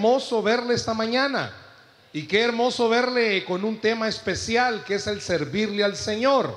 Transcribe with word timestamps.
Hermoso 0.00 0.42
verle 0.42 0.72
esta 0.72 0.94
mañana. 0.94 1.52
Y 2.10 2.22
qué 2.22 2.40
hermoso 2.40 2.88
verle 2.88 3.44
con 3.44 3.66
un 3.66 3.78
tema 3.82 4.08
especial 4.08 4.82
que 4.82 4.94
es 4.94 5.06
el 5.06 5.20
servirle 5.20 5.84
al 5.84 5.94
Señor. 5.94 6.56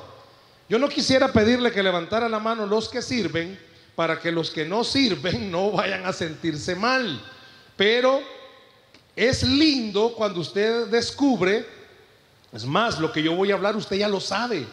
Yo 0.69 0.79
no 0.79 0.87
quisiera 0.87 1.33
pedirle 1.33 1.69
que 1.73 1.83
levantara 1.83 2.29
la 2.29 2.39
mano 2.39 2.65
los 2.65 2.87
que 2.87 3.01
sirven 3.01 3.59
para 3.97 4.17
que 4.17 4.31
los 4.31 4.49
que 4.49 4.63
no 4.63 4.85
sirven 4.85 5.51
no 5.51 5.71
vayan 5.71 6.05
a 6.05 6.13
sentirse 6.13 6.73
mal. 6.73 7.21
Pero 7.75 8.21
es 9.13 9.43
lindo 9.43 10.13
cuando 10.13 10.39
usted 10.39 10.87
descubre, 10.87 11.65
es 12.53 12.63
más, 12.63 12.98
lo 12.98 13.12
que 13.12 13.21
yo 13.21 13.35
voy 13.35 13.51
a 13.51 13.55
hablar 13.55 13.75
usted 13.75 13.98
ya 13.98 14.07
lo 14.07 14.21
sabe. 14.21 14.65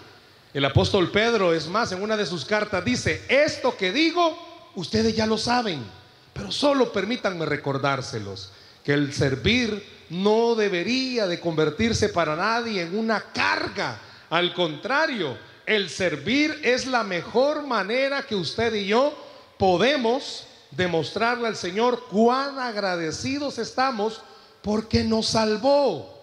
El 0.54 0.64
apóstol 0.64 1.10
Pedro, 1.10 1.52
es 1.52 1.66
más, 1.66 1.90
en 1.90 2.00
una 2.04 2.16
de 2.16 2.24
sus 2.24 2.44
cartas 2.44 2.84
dice, 2.84 3.24
esto 3.28 3.76
que 3.76 3.90
digo, 3.90 4.38
ustedes 4.76 5.16
ya 5.16 5.26
lo 5.26 5.38
saben, 5.38 5.84
pero 6.32 6.52
solo 6.52 6.92
permítanme 6.92 7.46
recordárselos, 7.46 8.52
que 8.84 8.92
el 8.92 9.12
servir 9.12 9.82
no 10.10 10.54
debería 10.54 11.26
de 11.26 11.40
convertirse 11.40 12.08
para 12.08 12.36
nadie 12.36 12.82
en 12.82 12.98
una 12.98 13.20
carga. 13.32 13.98
Al 14.30 14.52
contrario, 14.54 15.36
el 15.66 15.88
servir 15.88 16.60
es 16.62 16.86
la 16.86 17.04
mejor 17.04 17.66
manera 17.66 18.22
que 18.22 18.34
usted 18.34 18.74
y 18.74 18.86
yo 18.86 19.14
podemos 19.58 20.46
demostrarle 20.70 21.48
al 21.48 21.56
Señor 21.56 22.06
cuán 22.10 22.58
agradecidos 22.58 23.58
estamos 23.58 24.20
porque 24.62 25.04
nos 25.04 25.26
salvó. 25.26 26.18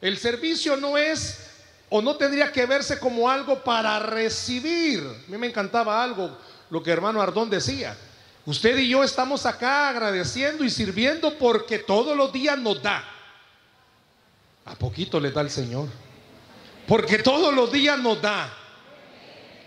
El 0.00 0.18
servicio 0.18 0.76
no 0.76 0.98
es 0.98 1.38
o 1.88 2.00
no 2.00 2.16
tendría 2.16 2.50
que 2.50 2.66
verse 2.66 2.98
como 2.98 3.28
algo 3.28 3.62
para 3.62 3.98
recibir. 3.98 5.00
A 5.00 5.30
mí 5.30 5.36
me 5.36 5.48
encantaba 5.48 6.02
algo, 6.02 6.36
lo 6.70 6.82
que 6.82 6.90
hermano 6.90 7.20
Ardón 7.20 7.50
decía. 7.50 7.96
Usted 8.44 8.76
y 8.78 8.88
yo 8.88 9.04
estamos 9.04 9.46
acá 9.46 9.88
agradeciendo 9.88 10.64
y 10.64 10.70
sirviendo 10.70 11.38
porque 11.38 11.78
todos 11.78 12.16
los 12.16 12.32
días 12.32 12.58
nos 12.58 12.82
da. 12.82 13.04
A 14.64 14.74
poquito 14.74 15.20
le 15.20 15.30
da 15.30 15.42
el 15.42 15.50
Señor. 15.50 15.88
Porque 16.86 17.18
todos 17.18 17.54
los 17.54 17.70
días 17.70 17.98
nos 17.98 18.20
da. 18.20 18.52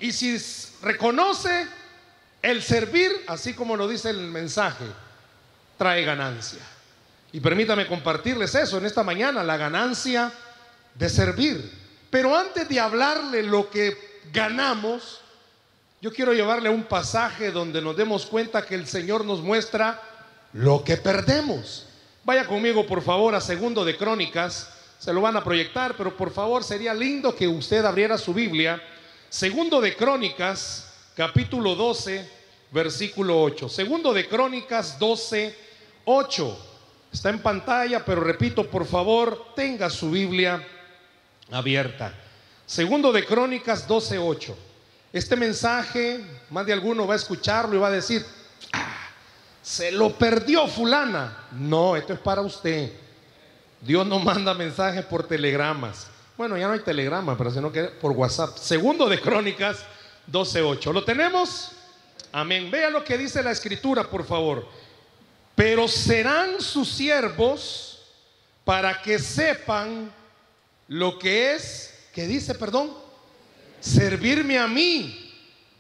Y 0.02 0.12
si 0.12 0.38
reconoce 0.82 1.68
el 2.42 2.62
servir, 2.62 3.12
así 3.28 3.54
como 3.54 3.78
lo 3.78 3.88
dice 3.88 4.10
el 4.10 4.20
mensaje, 4.20 4.86
trae 5.78 6.04
ganancia. 6.04 6.60
Y 7.32 7.40
permítame 7.40 7.88
compartirles 7.88 8.56
eso 8.56 8.78
en 8.78 8.86
esta 8.86 9.04
mañana, 9.04 9.44
la 9.44 9.58
ganancia 9.58 10.32
de 10.94 11.10
servir. 11.10 11.72
Pero 12.10 12.38
antes 12.38 12.68
de 12.68 12.80
hablarle 12.80 13.44
lo 13.44 13.70
que 13.70 14.22
ganamos, 14.32 15.22
yo 16.02 16.14
quiero 16.14 16.34
llevarle 16.34 16.70
un 16.70 16.84
pasaje 16.84 17.52
donde 17.52 17.82
nos 17.82 17.96
demos 17.96 18.26
cuenta 18.26 18.66
que 18.66 18.76
el 18.76 18.88
Señor 18.88 19.26
nos 19.26 19.42
muestra 19.42 20.02
lo 20.54 20.84
que 20.84 20.98
perdemos. 20.98 21.88
Vaya 22.24 22.46
conmigo, 22.46 22.86
por 22.86 23.02
favor, 23.02 23.36
a 23.36 23.42
segundo 23.42 23.84
de 23.86 23.98
Crónicas. 23.98 24.70
Se 25.00 25.14
lo 25.14 25.22
van 25.22 25.38
a 25.38 25.44
proyectar, 25.44 25.96
pero 25.98 26.16
por 26.16 26.32
favor 26.32 26.64
sería 26.64 26.94
lindo 26.94 27.36
que 27.36 27.48
usted 27.48 27.84
abriera 27.86 28.18
su 28.18 28.34
Biblia. 28.34 28.82
Segundo 29.30 29.82
de 29.82 29.96
Crónicas, 29.96 30.94
capítulo 31.16 31.76
12, 31.76 32.30
versículo 32.72 33.42
8. 33.42 33.70
Segundo 33.70 34.14
de 34.14 34.28
Crónicas 34.28 34.98
12, 35.00 35.56
8. 36.06 36.58
Está 37.12 37.30
en 37.30 37.40
pantalla, 37.40 38.04
pero 38.04 38.22
repito, 38.22 38.70
por 38.70 38.86
favor, 38.86 39.54
tenga 39.56 39.90
su 39.90 40.12
Biblia 40.12 40.66
abierta. 41.52 42.14
Segundo 42.66 43.12
de 43.12 43.26
Crónicas 43.26 43.88
12:8. 43.88 44.56
Este 45.16 45.36
mensaje, 45.36 46.24
más 46.50 46.66
de 46.66 46.74
alguno 46.74 47.08
va 47.08 47.14
a 47.14 47.18
escucharlo 47.18 47.76
y 47.76 47.80
va 47.80 47.88
a 47.88 47.92
decir, 47.92 48.26
ah, 48.74 49.10
se 49.62 49.92
lo 49.92 50.16
perdió 50.18 50.68
fulana. 50.68 51.46
No, 51.54 51.96
esto 51.96 52.14
es 52.14 52.20
para 52.20 52.42
usted. 52.42 52.92
Dios 53.82 54.06
no 54.06 54.20
manda 54.20 54.54
mensajes 54.54 55.06
por 55.06 55.28
telegramas. 55.28 56.08
Bueno, 56.38 56.58
ya 56.58 56.68
no 56.68 56.74
hay 56.74 56.82
telegrama, 56.82 57.38
pero 57.38 57.50
sino 57.52 57.72
que 57.72 57.84
por 57.86 58.12
WhatsApp. 58.12 58.58
Segundo 58.58 59.08
de 59.08 59.22
Crónicas 59.22 59.80
12:8. 60.32 60.92
¿Lo 60.92 61.04
tenemos? 61.04 61.72
Amén. 62.32 62.70
Vea 62.70 62.90
lo 62.90 63.04
que 63.04 63.18
dice 63.18 63.42
la 63.42 63.52
escritura, 63.52 64.04
por 64.04 64.26
favor 64.26 64.68
pero 65.56 65.88
serán 65.88 66.60
sus 66.60 66.90
siervos 66.90 68.00
para 68.66 69.02
que 69.02 69.18
sepan 69.18 70.12
lo 70.88 71.18
que 71.18 71.54
es, 71.54 71.94
que 72.14 72.28
dice, 72.28 72.54
perdón, 72.54 72.92
servirme 73.86 74.58
a 74.58 74.68
mí. 74.68 75.22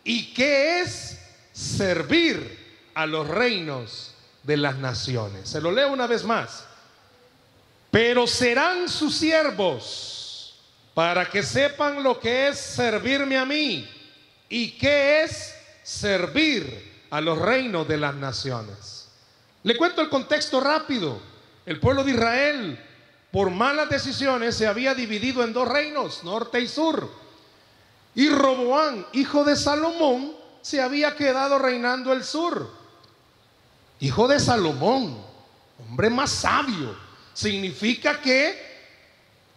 ¿Y 0.03 0.33
qué 0.33 0.81
es 0.81 1.19
servir 1.51 2.89
a 2.93 3.05
los 3.05 3.27
reinos 3.27 4.13
de 4.43 4.57
las 4.57 4.77
naciones? 4.77 5.49
Se 5.49 5.59
lo 5.59 5.71
leo 5.71 5.91
una 5.91 6.05
vez 6.05 6.23
más. 6.23 6.65
Pero 7.89 8.27
serán 8.27 8.87
sus 8.87 9.15
siervos 9.15 10.55
para 10.93 11.29
que 11.29 11.41
sepan 11.41 12.03
lo 12.03 12.19
que 12.19 12.49
es 12.49 12.59
servirme 12.59 13.37
a 13.37 13.45
mí 13.45 13.89
y 14.47 14.71
qué 14.77 15.23
es 15.23 15.55
servir 15.83 17.05
a 17.09 17.21
los 17.21 17.39
reinos 17.39 17.87
de 17.87 17.97
las 17.97 18.13
naciones. 18.15 19.09
Le 19.63 19.75
cuento 19.75 20.01
el 20.01 20.09
contexto 20.09 20.59
rápido. 20.59 21.19
El 21.65 21.79
pueblo 21.79 22.03
de 22.03 22.11
Israel, 22.11 22.79
por 23.31 23.49
malas 23.49 23.89
decisiones, 23.89 24.55
se 24.55 24.67
había 24.67 24.93
dividido 24.93 25.43
en 25.43 25.51
dos 25.51 25.67
reinos, 25.67 26.23
norte 26.23 26.59
y 26.61 26.67
sur. 26.67 27.24
Y 28.15 28.29
Roboán, 28.29 29.05
hijo 29.11 29.43
de 29.43 29.55
Salomón, 29.55 30.33
se 30.61 30.81
había 30.81 31.15
quedado 31.15 31.59
reinando 31.59 32.13
el 32.13 32.23
sur. 32.23 32.71
Hijo 33.99 34.27
de 34.27 34.39
Salomón, 34.39 35.21
hombre 35.87 36.09
más 36.09 36.31
sabio. 36.31 36.95
Significa 37.33 38.21
que 38.21 38.57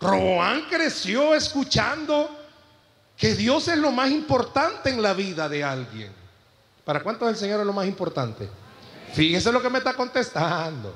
Roboán 0.01 0.67
creció 0.69 1.35
escuchando 1.35 2.37
que 3.17 3.35
Dios 3.35 3.69
es 3.69 3.79
lo 3.79 3.93
más 3.93 4.11
importante 4.11 4.91
en 4.91 5.01
la 5.01 5.15
vida 5.15 5.49
de 5.49 5.63
alguien. 5.63 6.13
¿Para 6.85 7.03
cuántos 7.03 7.29
el 7.29 7.37
Señor 7.37 7.61
es 7.61 7.67
lo 7.67 7.73
más 7.73 7.87
importante? 7.87 8.49
Fíjese 9.13 9.53
lo 9.53 9.63
que 9.63 9.71
me 9.71 9.79
está 9.79 9.95
contestando. 9.95 10.95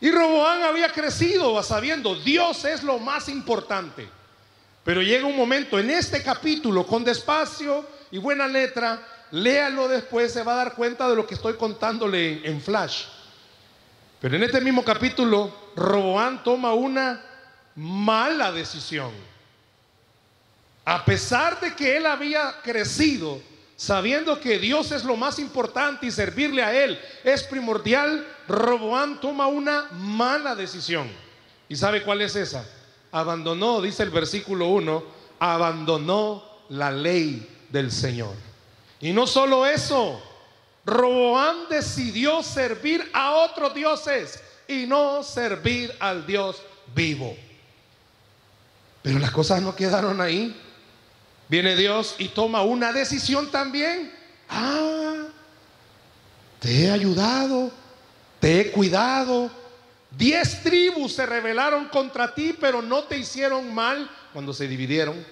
Y 0.00 0.10
Roboán 0.10 0.62
había 0.62 0.88
crecido 0.90 1.62
sabiendo, 1.62 2.14
Dios 2.16 2.64
es 2.64 2.82
lo 2.82 2.98
más 2.98 3.28
importante. 3.28 4.08
Pero 4.84 5.02
llega 5.02 5.26
un 5.26 5.36
momento 5.36 5.78
en 5.78 5.90
este 5.90 6.22
capítulo, 6.22 6.86
con 6.86 7.04
despacio 7.04 7.86
y 8.10 8.18
buena 8.18 8.46
letra, 8.48 9.00
léalo 9.30 9.88
después, 9.88 10.32
se 10.32 10.42
va 10.42 10.54
a 10.54 10.64
dar 10.64 10.74
cuenta 10.74 11.08
de 11.08 11.16
lo 11.16 11.26
que 11.26 11.34
estoy 11.34 11.54
contándole 11.54 12.46
en 12.48 12.60
flash. 12.60 13.04
Pero 14.20 14.36
en 14.36 14.42
este 14.42 14.60
mismo 14.60 14.84
capítulo, 14.84 15.52
Roboán 15.76 16.42
toma 16.42 16.74
una 16.74 17.24
mala 17.76 18.52
decisión. 18.52 19.12
A 20.84 21.04
pesar 21.04 21.60
de 21.60 21.74
que 21.74 21.96
él 21.96 22.06
había 22.06 22.60
crecido 22.62 23.40
sabiendo 23.76 24.38
que 24.38 24.60
Dios 24.60 24.92
es 24.92 25.02
lo 25.02 25.16
más 25.16 25.40
importante 25.40 26.06
y 26.06 26.12
servirle 26.12 26.62
a 26.62 26.72
Él 26.84 27.00
es 27.24 27.42
primordial, 27.42 28.24
Roboán 28.46 29.20
toma 29.20 29.48
una 29.48 29.88
mala 29.90 30.54
decisión. 30.54 31.10
¿Y 31.68 31.74
sabe 31.74 32.04
cuál 32.04 32.20
es 32.20 32.36
esa? 32.36 32.64
Abandonó, 33.12 33.80
dice 33.80 34.02
el 34.02 34.10
versículo 34.10 34.68
1, 34.68 35.04
abandonó 35.38 36.42
la 36.70 36.90
ley 36.90 37.46
del 37.70 37.92
Señor. 37.92 38.34
Y 39.00 39.12
no 39.12 39.26
solo 39.26 39.66
eso, 39.66 40.22
Roboán 40.84 41.68
decidió 41.68 42.42
servir 42.42 43.08
a 43.12 43.34
otros 43.34 43.74
dioses 43.74 44.42
y 44.66 44.86
no 44.86 45.22
servir 45.22 45.94
al 46.00 46.26
Dios 46.26 46.62
vivo. 46.94 47.36
Pero 49.02 49.18
las 49.18 49.30
cosas 49.30 49.60
no 49.60 49.74
quedaron 49.74 50.20
ahí. 50.20 50.56
Viene 51.48 51.76
Dios 51.76 52.14
y 52.18 52.28
toma 52.28 52.62
una 52.62 52.92
decisión 52.92 53.50
también. 53.50 54.12
Ah, 54.48 55.24
te 56.60 56.84
he 56.84 56.90
ayudado, 56.90 57.70
te 58.40 58.60
he 58.60 58.70
cuidado. 58.70 59.50
Diez 60.16 60.62
tribus 60.62 61.14
se 61.14 61.26
rebelaron 61.26 61.86
contra 61.88 62.34
ti, 62.34 62.54
pero 62.58 62.82
no 62.82 63.04
te 63.04 63.18
hicieron 63.18 63.74
mal 63.74 64.10
cuando 64.32 64.52
se 64.52 64.68
dividieron. 64.68 65.24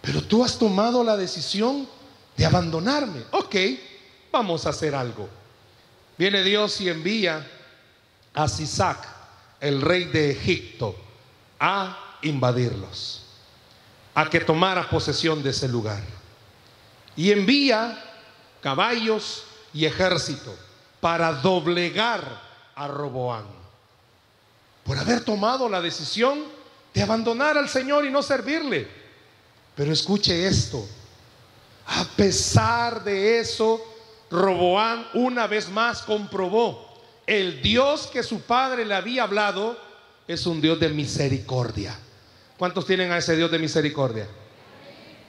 Pero 0.00 0.22
tú 0.22 0.44
has 0.44 0.58
tomado 0.58 1.04
la 1.04 1.16
decisión 1.16 1.88
de 2.36 2.46
abandonarme. 2.46 3.22
Ok, 3.32 3.56
vamos 4.32 4.66
a 4.66 4.70
hacer 4.70 4.94
algo. 4.94 5.28
Viene 6.16 6.42
Dios 6.42 6.80
y 6.80 6.88
envía 6.88 7.46
a 8.34 8.48
Sisac, 8.48 9.06
el 9.60 9.82
rey 9.82 10.04
de 10.04 10.30
Egipto, 10.30 10.96
a 11.60 12.16
invadirlos 12.22 13.28
a 14.18 14.28
que 14.28 14.40
tomara 14.40 14.90
posesión 14.90 15.44
de 15.44 15.50
ese 15.50 15.68
lugar. 15.68 16.02
Y 17.14 17.30
envía 17.30 18.02
caballos 18.60 19.44
y 19.72 19.84
ejército 19.84 20.56
para 21.00 21.34
doblegar 21.34 22.42
a 22.74 22.88
Roboán. 22.88 23.57
Por 24.88 24.96
haber 24.96 25.20
tomado 25.20 25.68
la 25.68 25.82
decisión 25.82 26.44
de 26.94 27.02
abandonar 27.02 27.58
al 27.58 27.68
Señor 27.68 28.06
y 28.06 28.10
no 28.10 28.22
servirle. 28.22 28.88
Pero 29.76 29.92
escuche 29.92 30.48
esto. 30.48 30.88
A 31.84 32.04
pesar 32.16 33.04
de 33.04 33.38
eso, 33.38 33.84
Roboán 34.30 35.06
una 35.12 35.46
vez 35.46 35.68
más 35.68 36.00
comprobó 36.00 36.88
el 37.26 37.60
Dios 37.60 38.06
que 38.06 38.22
su 38.22 38.40
padre 38.40 38.86
le 38.86 38.94
había 38.94 39.24
hablado 39.24 39.78
es 40.26 40.46
un 40.46 40.62
Dios 40.62 40.80
de 40.80 40.88
misericordia. 40.88 41.94
¿Cuántos 42.56 42.86
tienen 42.86 43.12
a 43.12 43.18
ese 43.18 43.36
Dios 43.36 43.50
de 43.50 43.58
misericordia? 43.58 44.26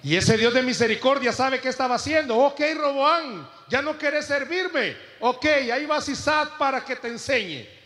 Y 0.03 0.15
ese 0.15 0.37
Dios 0.37 0.53
de 0.53 0.63
misericordia 0.63 1.33
sabe 1.33 1.59
qué 1.59 1.67
estaba 1.67 1.95
haciendo. 1.95 2.37
Ok, 2.37 2.61
Roboán, 2.77 3.45
ya 3.67 3.81
no 3.81 3.97
quieres 3.97 4.25
servirme. 4.25 4.95
Ok, 5.19 5.45
ahí 5.45 5.85
va 5.85 5.99
Sisat 5.99 6.57
para 6.57 6.85
que 6.85 6.95
te 6.95 7.09
enseñe. 7.09 7.78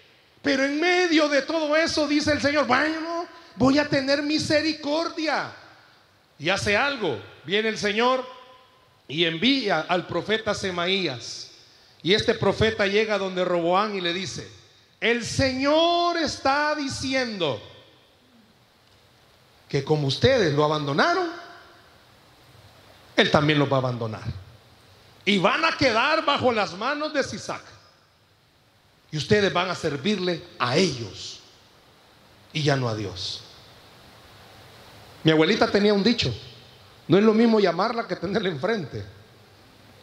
Pero 0.44 0.66
en 0.66 0.80
medio 0.80 1.30
de 1.30 1.42
todo 1.42 1.76
eso 1.76 2.06
dice 2.06 2.34
el 2.34 2.42
Señor, 2.42 2.68
bueno, 2.68 3.26
voy 3.56 3.80
a 3.80 3.88
tener 3.88 4.22
misericordia. 4.22 5.52
Y 6.38 6.50
hace 6.50 6.76
algo. 6.76 7.20
Viene 7.46 7.70
el 7.70 7.78
Señor 7.78 8.26
y 9.08 9.24
envía 9.24 9.86
al 9.88 10.06
profeta 10.06 10.54
Semaías. 10.54 11.52
Y 12.02 12.14
este 12.14 12.34
profeta 12.34 12.86
llega 12.86 13.18
donde 13.18 13.46
Roboán 13.46 13.96
y 13.96 14.02
le 14.02 14.12
dice, 14.12 14.46
el 15.00 15.26
Señor 15.26 16.18
está 16.18 16.76
diciendo 16.76 17.62
que 19.70 19.84
como 19.86 20.08
ustedes 20.08 20.54
lo 20.54 20.66
abandonaron, 20.66 21.30
Él 23.16 23.32
también 23.32 23.60
los 23.60 23.72
va 23.72 23.78
a 23.78 23.80
abandonar. 23.80 24.24
Y 25.24 25.38
van 25.38 25.64
a 25.64 25.78
quedar 25.78 26.26
bajo 26.26 26.52
las 26.52 26.74
manos 26.74 27.14
de 27.14 27.24
Sisac. 27.24 27.73
Y 29.14 29.18
ustedes 29.18 29.54
van 29.54 29.70
a 29.70 29.76
servirle 29.76 30.42
a 30.58 30.76
ellos 30.76 31.40
y 32.52 32.64
ya 32.64 32.76
no 32.76 32.90
a 32.90 32.96
Dios. 32.96 33.44
Mi 35.24 35.30
abuelita 35.30 35.70
tenía 35.70 35.94
un 35.94 36.04
dicho, 36.04 36.34
no 37.08 37.20
es 37.20 37.24
lo 37.24 37.36
mismo 37.36 37.60
llamarla 37.60 38.08
que 38.08 38.16
tenerla 38.16 38.50
enfrente. 38.50 39.06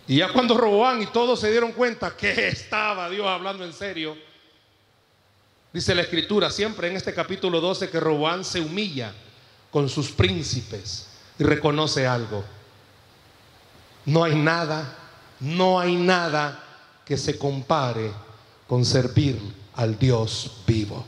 Y 0.07 0.19
ya 0.19 0.33
cuando 0.33 0.57
Roboán 0.57 1.03
y 1.03 1.07
todos 1.07 1.41
se 1.41 1.51
dieron 1.51 1.73
cuenta 1.73 2.17
que 2.17 2.47
estaba 2.47 3.11
Dios 3.11 3.27
hablando 3.27 3.65
en 3.65 3.73
serio, 3.73 4.17
dice 5.73 5.93
la 5.93 6.03
escritura 6.03 6.49
siempre 6.49 6.87
en 6.87 6.95
este 6.95 7.13
capítulo 7.13 7.61
12 7.61 7.91
que 7.91 7.99
Roboán 7.99 8.45
se 8.45 8.61
humilla 8.61 9.13
con 9.73 9.89
sus 9.89 10.13
príncipes 10.13 11.09
y 11.37 11.43
reconoce 11.43 12.07
algo. 12.07 12.45
No 14.05 14.23
hay 14.23 14.37
nada, 14.37 14.97
no 15.41 15.81
hay 15.81 15.97
nada 15.97 16.63
que 17.05 17.17
se 17.17 17.37
compare 17.37 18.30
con 18.71 18.85
servir 18.85 19.37
al 19.75 19.99
Dios 19.99 20.63
vivo. 20.65 21.05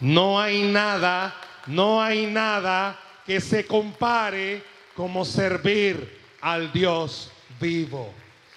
No 0.00 0.40
hay 0.40 0.62
nada, 0.62 1.32
no 1.68 2.02
hay 2.02 2.26
nada 2.26 2.98
que 3.24 3.40
se 3.40 3.64
compare 3.64 4.64
como 4.96 5.24
servir 5.24 6.18
al 6.40 6.72
Dios 6.72 7.30
vivo. 7.60 8.12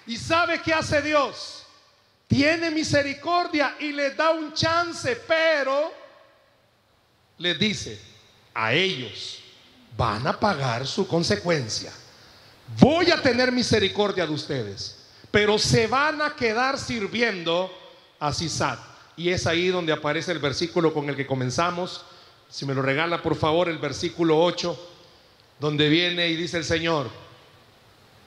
¿Y 0.08 0.16
sabe 0.16 0.60
qué 0.60 0.74
hace 0.74 1.00
Dios? 1.00 1.64
Tiene 2.26 2.72
misericordia 2.72 3.76
y 3.78 3.92
le 3.92 4.10
da 4.16 4.32
un 4.32 4.52
chance, 4.52 5.14
pero 5.28 5.92
le 7.38 7.54
dice 7.54 8.00
a 8.52 8.72
ellos, 8.72 9.44
van 9.96 10.26
a 10.26 10.40
pagar 10.40 10.88
su 10.88 11.06
consecuencia. 11.06 11.92
Voy 12.80 13.12
a 13.12 13.22
tener 13.22 13.52
misericordia 13.52 14.26
de 14.26 14.32
ustedes, 14.32 14.96
pero 15.30 15.56
se 15.56 15.86
van 15.86 16.20
a 16.20 16.34
quedar 16.34 16.76
sirviendo 16.76 17.83
a. 18.20 18.32
Y 19.16 19.30
es 19.30 19.46
ahí 19.46 19.68
donde 19.68 19.92
aparece 19.92 20.32
el 20.32 20.38
versículo 20.38 20.92
con 20.92 21.08
el 21.08 21.16
que 21.16 21.26
comenzamos. 21.26 22.04
Si 22.48 22.66
me 22.66 22.74
lo 22.74 22.82
regala, 22.82 23.22
por 23.22 23.36
favor, 23.36 23.68
el 23.68 23.78
versículo 23.78 24.40
8, 24.42 24.90
donde 25.60 25.88
viene 25.88 26.28
y 26.28 26.36
dice 26.36 26.58
el 26.58 26.64
Señor, 26.64 27.10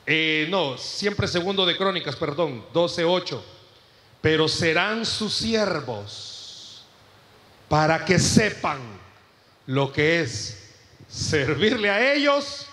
eh, 0.05 0.47
no, 0.49 0.77
siempre 0.77 1.27
segundo 1.27 1.65
de 1.65 1.75
Crónicas, 1.75 2.15
perdón, 2.15 2.63
12.8, 2.73 3.41
pero 4.21 4.47
serán 4.47 5.05
sus 5.05 5.33
siervos 5.33 6.85
para 7.67 8.05
que 8.05 8.17
sepan 8.17 8.79
lo 9.65 9.91
que 9.91 10.21
es 10.21 10.73
servirle 11.09 11.89
a 11.89 12.13
ellos 12.13 12.67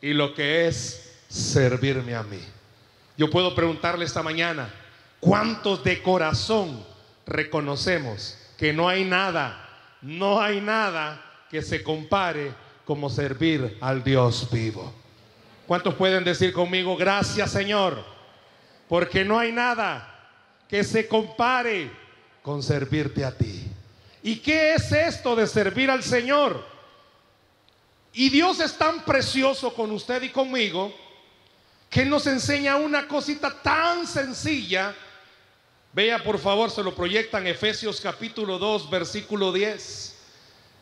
y 0.00 0.14
lo 0.14 0.34
que 0.34 0.66
es 0.66 1.18
servirme 1.28 2.14
a 2.14 2.22
mí. 2.22 2.40
Yo 3.18 3.28
puedo 3.28 3.54
preguntarle 3.54 4.06
esta 4.06 4.22
mañana, 4.22 4.72
¿cuántos 5.20 5.84
de 5.84 6.02
corazón 6.02 6.84
reconocemos 7.26 8.36
que 8.56 8.72
no 8.72 8.88
hay 8.88 9.04
nada, 9.04 9.68
no 10.02 10.40
hay 10.40 10.60
nada 10.60 11.22
que 11.50 11.62
se 11.62 11.82
compare 11.82 12.52
como 12.84 13.08
servir 13.08 13.78
al 13.80 14.02
Dios 14.02 14.48
vivo? 14.50 14.92
¿Cuántos 15.66 15.94
pueden 15.94 16.24
decir 16.24 16.52
conmigo, 16.52 16.96
gracias 16.96 17.52
Señor? 17.52 18.02
Porque 18.88 19.24
no 19.24 19.38
hay 19.38 19.52
nada 19.52 20.06
que 20.68 20.82
se 20.82 21.06
compare 21.06 21.90
con 22.42 22.62
servirte 22.62 23.24
a 23.24 23.30
ti. 23.36 23.64
¿Y 24.22 24.36
qué 24.36 24.74
es 24.74 24.90
esto 24.90 25.36
de 25.36 25.46
servir 25.46 25.90
al 25.90 26.02
Señor? 26.02 26.64
Y 28.12 28.28
Dios 28.28 28.60
es 28.60 28.76
tan 28.76 29.04
precioso 29.04 29.72
con 29.72 29.90
usted 29.92 30.22
y 30.22 30.30
conmigo 30.30 30.92
que 31.88 32.04
nos 32.04 32.26
enseña 32.26 32.76
una 32.76 33.06
cosita 33.06 33.62
tan 33.62 34.06
sencilla. 34.06 34.94
Vea 35.92 36.22
por 36.22 36.38
favor, 36.38 36.70
se 36.70 36.84
lo 36.84 36.94
proyectan 36.94 37.48
Efesios 37.48 38.00
capítulo 38.00 38.58
2, 38.58 38.90
versículo 38.90 39.52
10. 39.52 40.16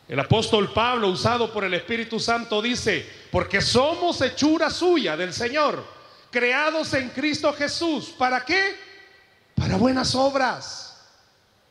El 0.07 0.19
apóstol 0.19 0.71
Pablo, 0.71 1.07
usado 1.07 1.51
por 1.51 1.63
el 1.63 1.73
Espíritu 1.73 2.19
Santo, 2.19 2.61
dice, 2.61 3.07
porque 3.31 3.59
somos 3.59 4.21
hechura 4.21 4.69
suya 4.69 5.17
del 5.17 5.33
Señor, 5.33 5.83
creados 6.29 6.93
en 6.93 7.09
Cristo 7.09 7.51
Jesús. 7.53 8.13
¿Para 8.17 8.45
qué? 8.45 8.75
Para 9.55 9.77
buenas 9.77 10.13
obras, 10.13 10.95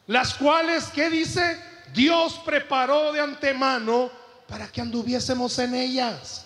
las 0.08 0.34
cuales, 0.34 0.86
¿qué 0.92 1.08
dice? 1.08 1.60
Dios 1.94 2.40
preparó 2.44 3.12
de 3.12 3.20
antemano 3.20 4.10
para 4.48 4.66
que 4.66 4.80
anduviésemos 4.80 5.56
en 5.60 5.76
ellas. 5.76 6.44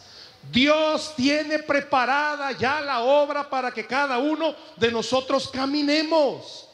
Dios 0.50 1.14
tiene 1.16 1.60
preparada 1.60 2.52
ya 2.52 2.82
la 2.82 3.00
obra 3.00 3.48
para 3.48 3.70
que 3.70 3.86
cada 3.86 4.18
uno 4.18 4.54
de 4.76 4.90
nosotros 4.90 5.48
caminemos. 5.48 6.68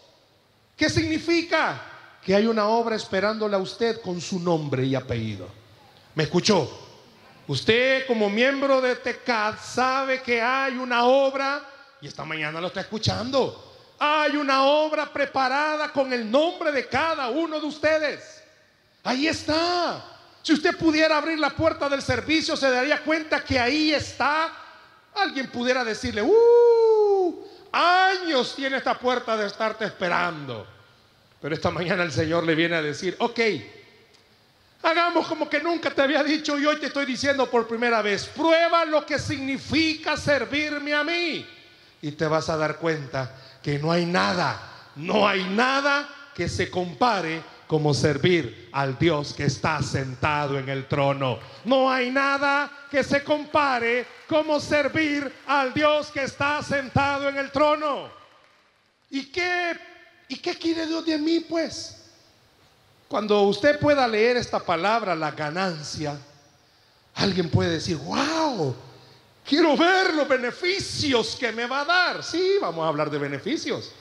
¿Qué 0.78 0.88
significa? 0.88 1.82
que 2.28 2.34
hay 2.34 2.46
una 2.46 2.66
obra 2.68 2.94
esperándole 2.94 3.56
a 3.56 3.58
usted 3.58 4.02
con 4.02 4.20
su 4.20 4.38
nombre 4.38 4.84
y 4.84 4.94
apellido. 4.94 5.48
¿Me 6.14 6.24
escuchó? 6.24 6.86
Usted 7.46 8.06
como 8.06 8.28
miembro 8.28 8.82
de 8.82 8.96
TECAD 8.96 9.54
sabe 9.58 10.20
que 10.20 10.38
hay 10.42 10.76
una 10.76 11.04
obra, 11.04 11.62
y 12.02 12.06
esta 12.06 12.26
mañana 12.26 12.60
lo 12.60 12.66
está 12.66 12.82
escuchando, 12.82 13.74
hay 13.98 14.36
una 14.36 14.64
obra 14.64 15.10
preparada 15.10 15.90
con 15.90 16.12
el 16.12 16.30
nombre 16.30 16.70
de 16.70 16.86
cada 16.86 17.30
uno 17.30 17.58
de 17.58 17.66
ustedes. 17.66 18.42
Ahí 19.04 19.26
está. 19.26 20.04
Si 20.42 20.52
usted 20.52 20.76
pudiera 20.76 21.16
abrir 21.16 21.38
la 21.38 21.48
puerta 21.48 21.88
del 21.88 22.02
servicio, 22.02 22.58
se 22.58 22.70
daría 22.70 23.02
cuenta 23.02 23.42
que 23.42 23.58
ahí 23.58 23.94
está. 23.94 24.52
Alguien 25.14 25.50
pudiera 25.50 25.82
decirle, 25.82 26.20
uh, 26.20 26.28
años 27.72 28.54
tiene 28.54 28.78
esta 28.78 28.98
puerta 28.98 29.36
de 29.36 29.46
estarte 29.46 29.84
esperando. 29.84 30.66
Pero 31.40 31.54
esta 31.54 31.70
mañana 31.70 32.02
el 32.02 32.12
Señor 32.12 32.44
le 32.44 32.54
viene 32.54 32.76
a 32.76 32.82
decir, 32.82 33.16
ok, 33.18 33.40
hagamos 34.82 35.26
como 35.26 35.48
que 35.48 35.60
nunca 35.60 35.90
te 35.90 36.02
había 36.02 36.22
dicho 36.22 36.58
y 36.58 36.66
hoy 36.66 36.78
te 36.78 36.86
estoy 36.86 37.06
diciendo 37.06 37.48
por 37.48 37.68
primera 37.68 38.02
vez, 38.02 38.26
prueba 38.26 38.84
lo 38.84 39.04
que 39.06 39.18
significa 39.18 40.16
servirme 40.16 40.94
a 40.94 41.04
mí. 41.04 41.46
Y 42.02 42.12
te 42.12 42.26
vas 42.26 42.48
a 42.48 42.56
dar 42.56 42.76
cuenta 42.76 43.34
que 43.62 43.78
no 43.78 43.92
hay 43.92 44.06
nada, 44.06 44.60
no 44.96 45.28
hay 45.28 45.44
nada 45.44 46.08
que 46.34 46.48
se 46.48 46.70
compare 46.70 47.42
como 47.68 47.94
servir 47.94 48.70
al 48.72 48.98
Dios 48.98 49.32
que 49.32 49.44
está 49.44 49.80
sentado 49.82 50.58
en 50.58 50.68
el 50.68 50.88
trono. 50.88 51.38
No 51.64 51.88
hay 51.88 52.10
nada 52.10 52.88
que 52.90 53.04
se 53.04 53.22
compare 53.22 54.04
como 54.26 54.58
servir 54.58 55.32
al 55.46 55.72
Dios 55.72 56.08
que 56.08 56.24
está 56.24 56.60
sentado 56.62 57.28
en 57.28 57.36
el 57.36 57.52
trono. 57.52 58.10
¿Y 59.10 59.26
qué 59.26 59.78
¿Y 60.28 60.36
qué 60.36 60.54
quiere 60.56 60.86
Dios 60.86 61.04
de 61.06 61.18
mí, 61.18 61.40
pues? 61.40 61.96
Cuando 63.08 63.42
usted 63.42 63.80
pueda 63.80 64.06
leer 64.06 64.36
esta 64.36 64.60
palabra, 64.60 65.14
la 65.14 65.30
ganancia, 65.30 66.18
alguien 67.14 67.48
puede 67.48 67.70
decir, 67.70 67.96
wow, 67.96 68.76
quiero 69.46 69.74
ver 69.74 70.12
los 70.12 70.28
beneficios 70.28 71.34
que 71.40 71.50
me 71.50 71.64
va 71.64 71.80
a 71.80 71.84
dar. 71.86 72.22
Sí, 72.22 72.58
vamos 72.60 72.84
a 72.84 72.88
hablar 72.88 73.10
de 73.10 73.16
beneficios. 73.16 73.92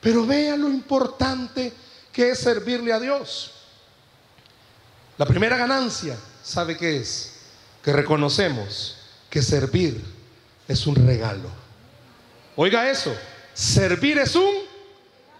Pero 0.00 0.24
vea 0.24 0.56
lo 0.56 0.68
importante 0.68 1.72
que 2.14 2.30
es 2.30 2.38
servirle 2.38 2.92
a 2.92 3.00
Dios. 3.00 3.50
La 5.18 5.26
primera 5.26 5.56
ganancia, 5.56 6.16
¿sabe 6.42 6.76
qué 6.76 6.98
es? 6.98 7.32
Que 7.82 7.92
reconocemos 7.92 8.96
que 9.28 9.42
servir 9.42 10.02
es 10.68 10.86
un 10.86 10.94
regalo. 10.94 11.50
Oiga 12.56 12.88
eso, 12.88 13.14
servir 13.52 14.18
es 14.18 14.36
un 14.36 14.54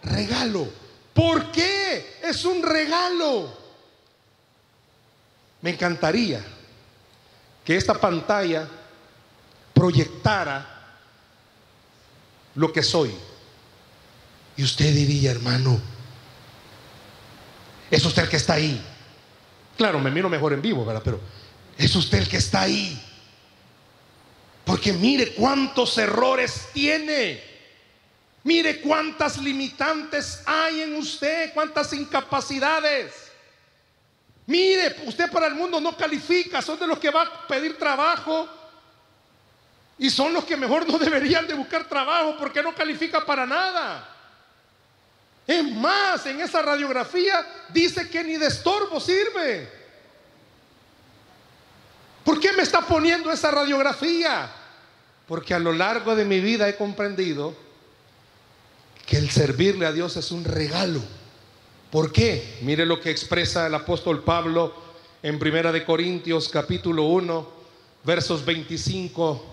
regalo. 0.02 0.68
¿Por 1.14 1.52
qué? 1.52 2.18
Es 2.22 2.44
un 2.44 2.60
regalo. 2.62 3.56
Me 5.62 5.70
encantaría 5.70 6.44
que 7.64 7.76
esta 7.76 7.94
pantalla 7.94 8.68
proyectara 9.72 10.98
lo 12.56 12.72
que 12.72 12.82
soy. 12.82 13.14
Y 14.56 14.64
usted 14.64 14.92
diría, 14.92 15.30
hermano, 15.30 15.93
Es 17.90 18.04
usted 18.04 18.24
el 18.24 18.28
que 18.28 18.36
está 18.36 18.54
ahí. 18.54 18.80
Claro, 19.76 19.98
me 19.98 20.10
miro 20.10 20.28
mejor 20.28 20.52
en 20.52 20.62
vivo, 20.62 20.84
¿verdad? 20.84 21.02
Pero 21.04 21.20
es 21.76 21.94
usted 21.94 22.18
el 22.18 22.28
que 22.28 22.36
está 22.36 22.62
ahí. 22.62 23.00
Porque 24.64 24.92
mire 24.92 25.34
cuántos 25.34 25.98
errores 25.98 26.68
tiene. 26.72 27.42
Mire 28.44 28.80
cuántas 28.80 29.38
limitantes 29.38 30.42
hay 30.44 30.82
en 30.82 30.96
usted, 30.96 31.52
cuántas 31.54 31.92
incapacidades. 31.92 33.32
Mire, 34.46 34.96
usted 35.06 35.30
para 35.30 35.46
el 35.46 35.54
mundo 35.54 35.80
no 35.80 35.96
califica, 35.96 36.60
son 36.60 36.78
de 36.78 36.86
los 36.86 36.98
que 36.98 37.10
va 37.10 37.22
a 37.22 37.46
pedir 37.46 37.78
trabajo 37.78 38.46
y 39.96 40.10
son 40.10 40.34
los 40.34 40.44
que 40.44 40.56
mejor 40.56 40.86
no 40.86 40.98
deberían 40.98 41.46
de 41.46 41.54
buscar 41.54 41.88
trabajo 41.88 42.36
porque 42.38 42.62
no 42.62 42.74
califica 42.74 43.24
para 43.24 43.46
nada. 43.46 44.13
Es 45.46 45.64
más, 45.72 46.24
en 46.26 46.40
esa 46.40 46.62
radiografía 46.62 47.46
dice 47.68 48.08
que 48.08 48.24
ni 48.24 48.36
de 48.36 48.46
estorbo 48.46 48.98
sirve. 48.98 49.68
¿Por 52.24 52.40
qué 52.40 52.52
me 52.52 52.62
está 52.62 52.80
poniendo 52.80 53.30
esa 53.30 53.50
radiografía? 53.50 54.50
Porque 55.28 55.52
a 55.52 55.58
lo 55.58 55.72
largo 55.72 56.16
de 56.16 56.24
mi 56.24 56.40
vida 56.40 56.68
he 56.68 56.76
comprendido 56.76 57.54
que 59.06 59.18
el 59.18 59.30
servirle 59.30 59.84
a 59.84 59.92
Dios 59.92 60.16
es 60.16 60.30
un 60.30 60.44
regalo. 60.44 61.02
¿Por 61.90 62.10
qué? 62.10 62.58
Mire 62.62 62.86
lo 62.86 63.00
que 63.00 63.10
expresa 63.10 63.66
el 63.66 63.74
apóstol 63.74 64.24
Pablo 64.24 64.74
en 65.22 65.38
Primera 65.38 65.70
de 65.70 65.84
Corintios 65.84 66.48
capítulo 66.48 67.04
1, 67.04 67.48
versos 68.02 68.44
25. 68.44 69.44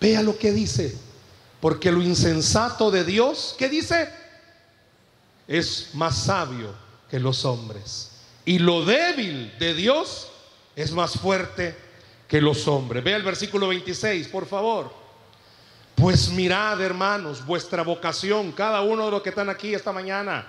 Vea 0.00 0.22
lo 0.22 0.38
que 0.38 0.52
dice. 0.52 0.96
Porque 1.60 1.92
lo 1.92 2.00
insensato 2.00 2.90
de 2.90 3.04
Dios, 3.04 3.54
¿qué 3.58 3.68
dice? 3.68 4.08
Es 5.50 5.90
más 5.94 6.16
sabio 6.16 6.72
que 7.10 7.18
los 7.18 7.44
hombres. 7.44 8.12
Y 8.44 8.60
lo 8.60 8.84
débil 8.84 9.52
de 9.58 9.74
Dios 9.74 10.30
es 10.76 10.92
más 10.92 11.14
fuerte 11.14 11.76
que 12.28 12.40
los 12.40 12.68
hombres. 12.68 13.02
Vea 13.02 13.16
el 13.16 13.24
versículo 13.24 13.66
26, 13.66 14.28
por 14.28 14.46
favor. 14.46 14.94
Pues 15.96 16.30
mirad, 16.30 16.80
hermanos, 16.80 17.44
vuestra 17.44 17.82
vocación, 17.82 18.52
cada 18.52 18.80
uno 18.82 19.06
de 19.06 19.10
los 19.10 19.22
que 19.22 19.30
están 19.30 19.50
aquí 19.50 19.74
esta 19.74 19.90
mañana, 19.90 20.46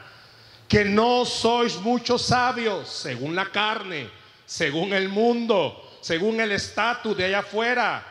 que 0.68 0.86
no 0.86 1.26
sois 1.26 1.78
muchos 1.78 2.22
sabios 2.22 2.88
según 2.88 3.36
la 3.36 3.52
carne, 3.52 4.08
según 4.46 4.94
el 4.94 5.10
mundo, 5.10 5.98
según 6.00 6.40
el 6.40 6.52
estatus 6.52 7.18
de 7.18 7.26
allá 7.26 7.40
afuera, 7.40 8.06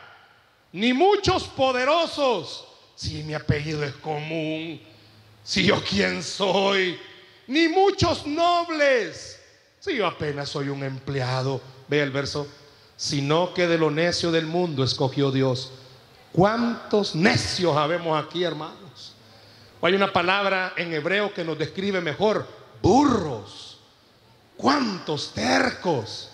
ni 0.73 0.91
muchos 0.91 1.45
poderosos, 1.45 2.67
si 2.95 3.23
mi 3.23 3.33
apellido 3.33 3.81
es 3.81 3.93
común, 3.93 4.90
si 5.43 5.65
yo 5.65 5.83
quién 5.83 6.23
soy, 6.23 6.99
ni 7.47 7.67
muchos 7.67 8.25
nobles, 8.25 9.39
si 9.79 9.95
yo 9.95 10.07
apenas 10.07 10.49
soy 10.49 10.69
un 10.69 10.83
empleado. 10.83 11.61
Vea 11.87 12.03
el 12.03 12.11
verso, 12.11 12.47
sino 12.95 13.53
que 13.53 13.67
de 13.67 13.77
lo 13.77 13.91
necio 13.91 14.31
del 14.31 14.45
mundo 14.45 14.83
escogió 14.83 15.31
Dios 15.31 15.71
¿Cuántos 16.31 17.13
necios 17.13 17.75
habemos 17.75 18.23
aquí, 18.23 18.43
hermanos? 18.43 18.77
hay 19.83 19.95
una 19.95 20.13
palabra 20.13 20.73
en 20.77 20.93
hebreo 20.93 21.33
que 21.33 21.43
nos 21.43 21.57
describe 21.57 22.01
mejor, 22.01 22.47
burros. 22.83 23.79
¿Cuántos 24.55 25.33
tercos? 25.33 26.29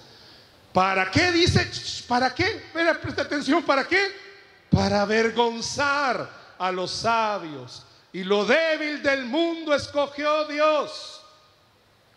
¿Para 0.74 1.10
qué 1.10 1.32
dice? 1.32 1.72
¿Para 2.10 2.36
qué? 2.36 2.66
Mira, 2.76 3.00
presta 3.00 3.22
atención, 3.22 3.64
¿para 3.64 3.88
qué? 3.88 4.12
Para 4.70 5.02
avergonzar 5.02 6.30
a 6.60 6.72
los 6.74 6.92
sabios. 6.92 7.84
Y 8.14 8.24
lo 8.24 8.46
débil 8.46 9.04
del 9.04 9.26
mundo 9.26 9.74
escogió 9.74 10.46
Dios. 10.48 11.22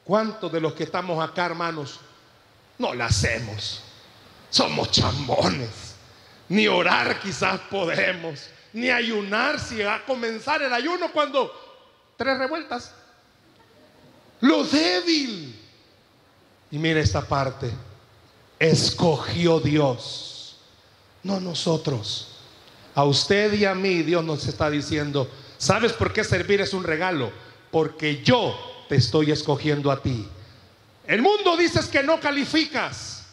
¿Cuántos 0.04 0.50
de 0.50 0.60
los 0.60 0.72
que 0.72 0.84
estamos 0.84 1.22
acá, 1.22 1.46
hermanos, 1.46 2.00
no 2.78 2.94
la 2.94 3.06
hacemos? 3.06 3.82
Somos 4.50 4.90
chambones 4.90 5.90
ni 6.50 6.66
orar 6.66 7.20
quizás 7.20 7.60
podemos, 7.70 8.48
ni 8.72 8.90
ayunar 8.90 9.60
si 9.60 9.82
va 9.82 9.94
a 9.94 10.04
comenzar 10.04 10.60
el 10.60 10.72
ayuno 10.72 11.10
cuando 11.12 11.50
tres 12.16 12.36
revueltas. 12.38 12.92
Lo 14.40 14.64
débil. 14.64 15.56
Y 16.72 16.78
mire 16.78 17.00
esta 17.00 17.22
parte, 17.22 17.70
escogió 18.58 19.60
Dios, 19.60 20.56
no 21.22 21.38
nosotros. 21.38 22.36
A 22.96 23.04
usted 23.04 23.52
y 23.54 23.64
a 23.64 23.74
mí 23.74 24.02
Dios 24.02 24.24
nos 24.24 24.44
está 24.46 24.68
diciendo, 24.68 25.30
¿sabes 25.60 25.92
por 25.92 26.12
qué 26.12 26.24
servir 26.24 26.60
es 26.60 26.74
un 26.74 26.82
regalo? 26.82 27.30
Porque 27.70 28.24
yo 28.24 28.58
te 28.88 28.96
estoy 28.96 29.30
escogiendo 29.30 29.92
a 29.92 30.02
ti. 30.02 30.26
El 31.06 31.22
mundo 31.22 31.56
dices 31.56 31.86
que 31.86 32.02
no 32.02 32.18
calificas, 32.18 33.28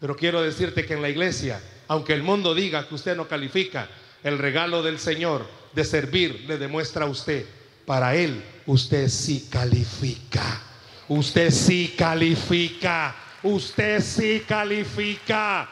pero 0.00 0.16
quiero 0.16 0.40
decirte 0.40 0.86
que 0.86 0.94
en 0.94 1.02
la 1.02 1.10
iglesia 1.10 1.60
aunque 1.90 2.12
el 2.12 2.22
mundo 2.22 2.54
diga 2.54 2.86
que 2.86 2.94
usted 2.94 3.16
no 3.16 3.26
califica, 3.26 3.88
el 4.22 4.38
regalo 4.38 4.80
del 4.80 5.00
Señor 5.00 5.44
de 5.72 5.84
servir 5.84 6.44
le 6.46 6.56
demuestra 6.56 7.04
a 7.04 7.08
usted, 7.08 7.44
para 7.84 8.14
Él 8.14 8.44
usted 8.66 9.08
sí 9.08 9.48
califica. 9.50 10.62
Usted 11.08 11.50
sí 11.50 11.96
califica. 11.98 13.16
Usted 13.42 14.00
sí 14.00 14.44
califica. 14.46 15.68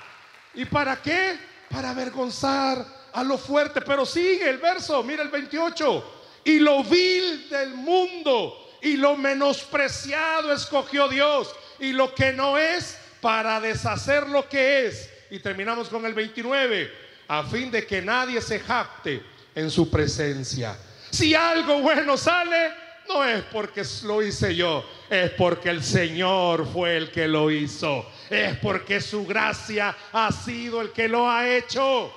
¿Y 0.55 0.65
para 0.65 1.01
qué? 1.01 1.39
Para 1.71 1.91
avergonzar 1.91 2.85
a 3.19 3.25
lo 3.25 3.39
fuerte. 3.39 3.81
Pero 3.81 4.05
sigue 4.07 4.49
el 4.49 4.59
verso, 4.59 5.03
mira 5.03 5.23
el 5.23 5.29
28. 5.29 6.15
Y 6.45 6.59
lo 6.59 6.83
vil 6.85 7.49
del 7.49 7.75
mundo 7.75 8.77
y 8.81 8.97
lo 8.97 9.17
menospreciado 9.17 10.53
escogió 10.53 11.09
Dios. 11.09 11.55
Y 11.81 11.93
lo 11.93 12.15
que 12.15 12.33
no 12.33 12.59
es 12.59 12.99
para 13.21 13.61
deshacer 13.61 14.29
lo 14.29 14.49
que 14.49 14.87
es 14.87 15.11
y 15.31 15.41
terminamos 15.41 15.89
con 15.89 16.05
el 16.07 16.15
29, 16.15 16.91
a 17.29 17.43
fin 17.45 17.71
de 17.71 17.87
que 17.87 18.01
nadie 18.01 18.41
se 18.41 18.61
jacte 18.61 19.23
en 19.55 19.71
su 19.71 19.91
presencia. 19.91 20.77
Si 21.11 21.35
algo 21.35 21.81
bueno 21.81 22.17
sale, 22.17 22.73
no 23.09 23.25
es 23.25 23.43
porque 23.45 23.83
lo 24.05 24.23
hice 24.23 24.55
yo, 24.55 24.85
es 25.09 25.31
porque 25.31 25.71
el 25.71 25.83
Señor 25.83 26.67
fue 26.71 26.97
el 26.97 27.11
que 27.11 27.27
lo 27.27 27.51
hizo, 27.51 28.07
es 28.31 28.57
porque 28.59 29.01
su 29.01 29.27
gracia 29.27 29.97
ha 30.13 30.31
sido 30.33 30.81
el 30.81 30.93
que 30.93 31.09
lo 31.09 31.29
ha 31.29 31.49
hecho. 31.49 32.13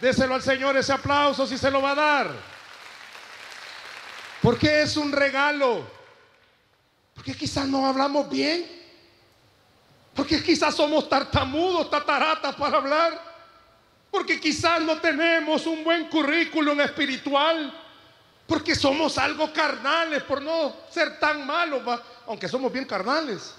Déselo 0.00 0.34
al 0.34 0.42
Señor 0.42 0.76
ese 0.76 0.92
aplauso 0.92 1.46
si 1.46 1.56
se 1.56 1.70
lo 1.70 1.80
va 1.80 1.92
a 1.92 1.94
dar. 1.94 2.30
Porque 4.42 4.82
es 4.82 4.96
un 4.96 5.12
regalo. 5.12 5.86
Porque 7.14 7.34
quizás 7.34 7.66
no 7.66 7.86
hablamos 7.86 8.28
bien. 8.28 8.66
Porque 10.14 10.42
quizás 10.42 10.74
somos 10.74 11.08
tartamudos, 11.08 11.90
tataratas 11.90 12.54
para 12.56 12.76
hablar. 12.76 13.20
Porque 14.10 14.38
quizás 14.38 14.80
no 14.80 14.98
tenemos 14.98 15.66
un 15.66 15.82
buen 15.82 16.08
currículum 16.08 16.80
espiritual. 16.80 17.82
Porque 18.46 18.74
somos 18.74 19.18
algo 19.18 19.52
carnales, 19.52 20.22
por 20.22 20.40
no 20.40 20.76
ser 20.90 21.18
tan 21.18 21.44
malos, 21.46 21.82
aunque 22.26 22.48
somos 22.48 22.72
bien 22.72 22.84
carnales. 22.84 23.54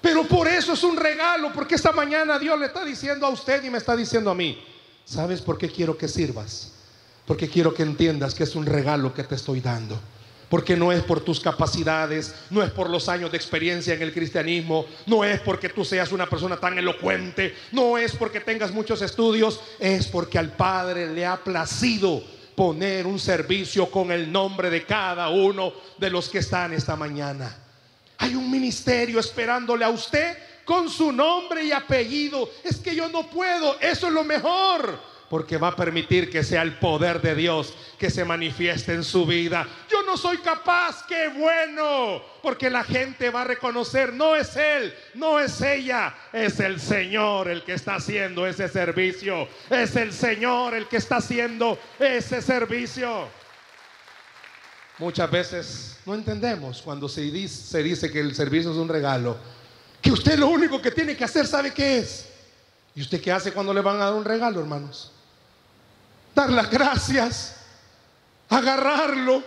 Pero 0.00 0.22
por 0.24 0.46
eso 0.46 0.74
es 0.74 0.84
un 0.84 0.96
regalo, 0.96 1.52
porque 1.52 1.74
esta 1.74 1.90
mañana 1.90 2.38
Dios 2.38 2.56
le 2.60 2.66
está 2.66 2.84
diciendo 2.84 3.26
a 3.26 3.30
usted 3.30 3.64
y 3.64 3.70
me 3.70 3.78
está 3.78 3.96
diciendo 3.96 4.30
a 4.30 4.34
mí, 4.36 4.64
¿sabes 5.06 5.40
por 5.40 5.56
qué 5.56 5.70
quiero 5.70 5.96
que 5.96 6.08
sirvas? 6.08 6.72
Porque 7.24 7.48
quiero 7.48 7.72
que 7.72 7.82
entiendas 7.82 8.34
que 8.34 8.44
es 8.44 8.54
un 8.54 8.66
regalo 8.66 9.14
que 9.14 9.24
te 9.24 9.36
estoy 9.36 9.60
dando. 9.60 9.98
Porque 10.50 10.76
no 10.76 10.92
es 10.92 11.02
por 11.02 11.20
tus 11.20 11.40
capacidades, 11.40 12.34
no 12.50 12.62
es 12.62 12.70
por 12.70 12.88
los 12.88 13.08
años 13.08 13.32
de 13.32 13.36
experiencia 13.36 13.94
en 13.94 14.02
el 14.02 14.12
cristianismo, 14.12 14.86
no 15.06 15.24
es 15.24 15.40
porque 15.40 15.70
tú 15.70 15.84
seas 15.84 16.12
una 16.12 16.26
persona 16.26 16.56
tan 16.56 16.78
elocuente, 16.78 17.54
no 17.72 17.98
es 17.98 18.14
porque 18.14 18.40
tengas 18.40 18.70
muchos 18.70 19.02
estudios, 19.02 19.60
es 19.80 20.06
porque 20.06 20.38
al 20.38 20.52
Padre 20.52 21.12
le 21.12 21.26
ha 21.26 21.36
placido 21.42 22.22
poner 22.54 23.06
un 23.08 23.18
servicio 23.18 23.90
con 23.90 24.12
el 24.12 24.30
nombre 24.30 24.70
de 24.70 24.84
cada 24.84 25.30
uno 25.30 25.72
de 25.98 26.10
los 26.10 26.28
que 26.28 26.38
están 26.38 26.72
esta 26.72 26.94
mañana. 26.94 27.56
Hay 28.18 28.36
un 28.36 28.48
ministerio 28.48 29.18
esperándole 29.18 29.84
a 29.84 29.90
usted 29.90 30.36
con 30.66 30.90
su 30.90 31.10
nombre 31.10 31.64
y 31.64 31.72
apellido. 31.72 32.50
Es 32.62 32.76
que 32.76 32.94
yo 32.94 33.08
no 33.08 33.30
puedo, 33.30 33.80
eso 33.80 34.08
es 34.08 34.12
lo 34.12 34.24
mejor 34.24 35.16
porque 35.28 35.56
va 35.56 35.68
a 35.68 35.76
permitir 35.76 36.30
que 36.30 36.44
sea 36.44 36.62
el 36.62 36.78
poder 36.78 37.20
de 37.20 37.34
Dios 37.34 37.74
que 37.98 38.10
se 38.10 38.24
manifieste 38.24 38.94
en 38.94 39.02
su 39.02 39.26
vida. 39.26 39.66
Yo 39.90 40.02
no 40.02 40.16
soy 40.16 40.38
capaz, 40.38 41.04
qué 41.06 41.28
bueno, 41.28 42.22
porque 42.42 42.70
la 42.70 42.84
gente 42.84 43.30
va 43.30 43.42
a 43.42 43.44
reconocer, 43.44 44.12
no 44.12 44.36
es 44.36 44.56
Él, 44.56 44.94
no 45.14 45.40
es 45.40 45.60
ella, 45.60 46.14
es 46.32 46.60
el 46.60 46.80
Señor 46.80 47.48
el 47.48 47.64
que 47.64 47.74
está 47.74 47.96
haciendo 47.96 48.46
ese 48.46 48.68
servicio, 48.68 49.48
es 49.70 49.96
el 49.96 50.12
Señor 50.12 50.74
el 50.74 50.86
que 50.86 50.98
está 50.98 51.16
haciendo 51.16 51.78
ese 51.98 52.40
servicio. 52.40 53.28
Muchas 54.98 55.30
veces 55.30 55.98
no 56.06 56.14
entendemos 56.14 56.80
cuando 56.80 57.08
se 57.08 57.20
dice, 57.22 57.54
se 57.54 57.82
dice 57.82 58.10
que 58.10 58.20
el 58.20 58.34
servicio 58.34 58.70
es 58.70 58.78
un 58.78 58.88
regalo, 58.88 59.36
que 60.06 60.12
usted 60.12 60.38
lo 60.38 60.46
único 60.46 60.80
que 60.80 60.92
tiene 60.92 61.16
que 61.16 61.24
hacer, 61.24 61.48
¿sabe 61.48 61.74
qué 61.74 61.98
es? 61.98 62.26
¿Y 62.94 63.00
usted 63.02 63.20
qué 63.20 63.32
hace 63.32 63.50
cuando 63.50 63.74
le 63.74 63.80
van 63.80 63.96
a 63.96 64.04
dar 64.04 64.14
un 64.14 64.24
regalo, 64.24 64.60
hermanos? 64.60 65.10
dar 66.32 66.48
las 66.50 66.70
gracias, 66.70 67.56
agarrarlo, 68.48 69.42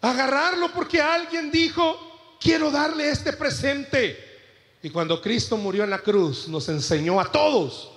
Agarrarlo 0.00 0.72
porque 0.72 1.02
alguien 1.02 1.50
dijo, 1.50 1.98
quiero 2.40 2.70
darle 2.70 3.10
este 3.10 3.32
presente. 3.32 4.16
Y 4.80 4.90
cuando 4.90 5.20
Cristo 5.20 5.56
murió 5.56 5.84
en 5.84 5.90
la 5.90 5.98
cruz, 5.98 6.48
nos 6.48 6.68
enseñó 6.68 7.20
a 7.20 7.30
todos 7.30 7.90